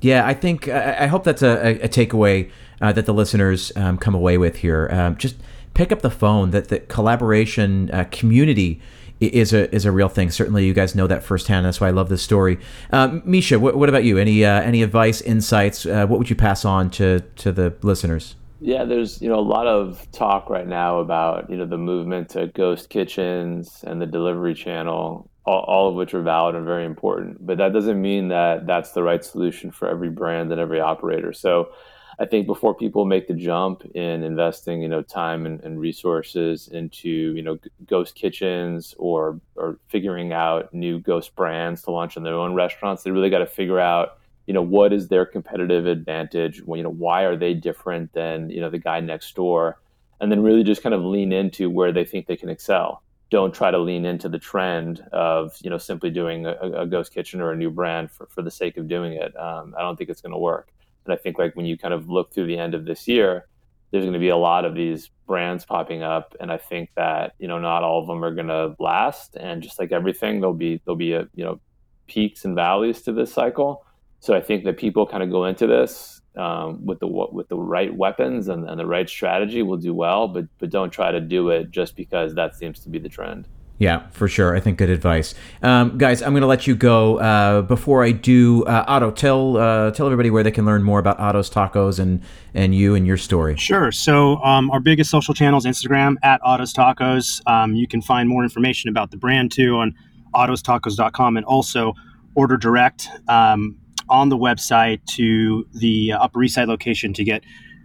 [0.02, 2.52] Yeah, I think I hope that's a, a takeaway
[2.82, 4.90] uh, that the listeners um, come away with here.
[4.92, 5.36] Um, just
[5.74, 6.52] pick up the phone.
[6.52, 8.82] That the collaboration uh, community
[9.20, 10.30] is a is a real thing.
[10.30, 11.66] Certainly, you guys know that firsthand.
[11.66, 12.60] That's why I love this story.
[12.92, 14.18] Uh, Micha, what, what, about you?
[14.18, 15.86] Any uh, any advice, insights?
[15.86, 18.36] Uh, what would you pass on to to the listeners?
[18.60, 22.30] Yeah, there's you know a lot of talk right now about you know the movement
[22.30, 25.30] to ghost kitchens and the delivery channel.
[25.46, 27.46] all, all, of which are valid and very important.
[27.46, 31.34] But that doesn't mean that that's the right solution for every brand and every operator.
[31.34, 31.70] So
[32.18, 36.68] I think before people make the jump in investing, you know, time and, and resources
[36.70, 42.24] into, you know, ghost kitchens or or figuring out new ghost brands to launch in
[42.24, 45.86] their own restaurants, they really got to figure out, you know, what is their competitive
[45.88, 46.62] advantage?
[46.66, 49.80] You know, why are they different than you know the guy next door?
[50.22, 53.02] And then really just kind of lean into where they think they can excel.
[53.30, 57.14] Don't try to lean into the trend of you know simply doing a, a ghost
[57.14, 59.38] kitchen or a new brand for, for the sake of doing it.
[59.38, 60.72] Um, I don't think it's going to work.
[61.06, 63.46] And I think like when you kind of look through the end of this year,
[63.92, 67.34] there's going to be a lot of these brands popping up, and I think that
[67.40, 69.36] you know not all of them are going to last.
[69.36, 71.60] And just like everything, there'll be there'll be a you know
[72.08, 73.86] peaks and valleys to this cycle.
[74.20, 77.58] So I think that people kind of go into this um, with the with the
[77.58, 81.22] right weapons and, and the right strategy will do well, but but don't try to
[81.22, 83.48] do it just because that seems to be the trend.
[83.78, 84.56] Yeah, for sure.
[84.56, 86.22] I think good advice, um, guys.
[86.22, 87.18] I'm going to let you go.
[87.18, 90.98] Uh, before I do, uh, Otto, tell uh, tell everybody where they can learn more
[90.98, 92.22] about Otto's Tacos and
[92.54, 93.58] and you and your story.
[93.58, 93.92] Sure.
[93.92, 97.42] So um, our biggest social channel is Instagram at Otto's Tacos.
[97.48, 99.94] Um, you can find more information about the brand too on
[100.34, 101.94] ottostacos.com and also
[102.34, 103.76] order direct um,
[104.08, 107.44] on the website to the uh, Upper East Side location to get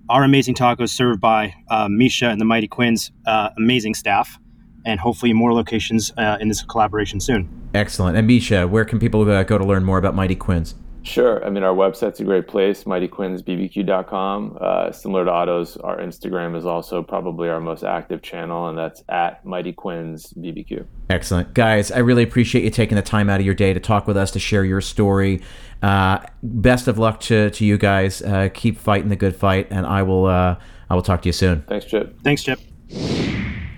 [0.09, 4.39] our amazing tacos served by uh, Micha and the Mighty Quinn's, uh, amazing staff
[4.85, 7.49] and hopefully more locations uh, in this collaboration soon.
[7.75, 8.17] Excellent.
[8.17, 10.75] And Micha, where can people uh, go to learn more about Mighty Quinn's?
[11.03, 11.45] Sure.
[11.45, 14.59] I mean, our website's a great place, mightyquinnsbbq.com.
[14.61, 19.03] Uh, similar to Otto's, our Instagram is also probably our most active channel, and that's
[19.09, 20.85] at Mighty Quinn's BBQ.
[21.09, 21.55] Excellent.
[21.55, 24.17] Guys, I really appreciate you taking the time out of your day to talk with
[24.17, 25.41] us, to share your story.
[25.83, 28.21] Uh, best of luck to, to you guys.
[28.21, 30.57] Uh, keep fighting the good fight, and I will, uh,
[30.91, 31.63] I will talk to you soon.
[31.63, 32.21] Thanks, Chip.
[32.23, 32.61] Thanks, Chip.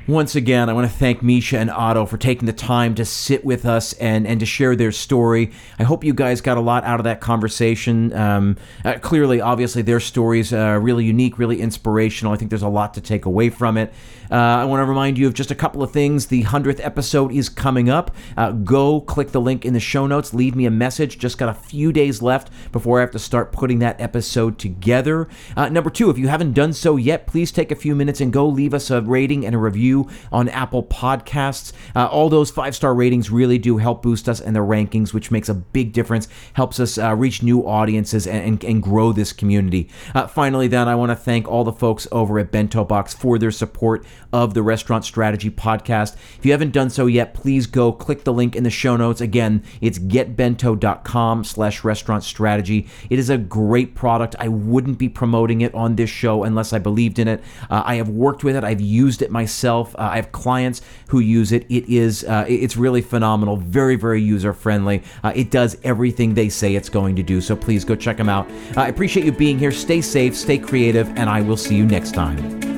[0.08, 3.44] Once again, I want to thank Micha and Otto for taking the time to sit
[3.44, 5.52] with us and, and to share their story.
[5.78, 8.12] I hope you guys got a lot out of that conversation.
[8.12, 12.32] Um, uh, clearly, obviously, their stories are really unique, really inspirational.
[12.32, 13.94] I think there's a lot to take away from it.
[14.32, 16.28] Uh, I want to remind you of just a couple of things.
[16.28, 18.16] The 100th episode is coming up.
[18.34, 21.18] Uh, go click the link in the show notes, leave me a message.
[21.18, 25.28] Just got a few days left before I have to start putting that episode together.
[25.54, 28.32] Uh, number two, if you haven't done so yet, please take a few minutes and
[28.32, 31.74] go leave us a rating and a review on Apple Podcasts.
[31.94, 35.30] Uh, all those five star ratings really do help boost us in the rankings, which
[35.30, 39.34] makes a big difference, helps us uh, reach new audiences and, and, and grow this
[39.34, 39.90] community.
[40.14, 43.38] Uh, finally, then, I want to thank all the folks over at Bento Box for
[43.38, 46.16] their support of the Restaurant Strategy Podcast.
[46.38, 49.20] If you haven't done so yet, please go click the link in the show notes.
[49.20, 52.88] Again, it's getbento.com slash restaurant strategy.
[53.10, 54.36] It is a great product.
[54.38, 57.42] I wouldn't be promoting it on this show unless I believed in it.
[57.70, 59.94] Uh, I have worked with it, I've used it myself.
[59.96, 61.64] Uh, I have clients who use it.
[61.68, 65.02] It is uh, it's really phenomenal, very very user friendly.
[65.22, 67.40] Uh, it does everything they say it's going to do.
[67.40, 68.50] So please go check them out.
[68.76, 69.72] I appreciate you being here.
[69.72, 72.71] Stay safe, stay creative, and I will see you next time.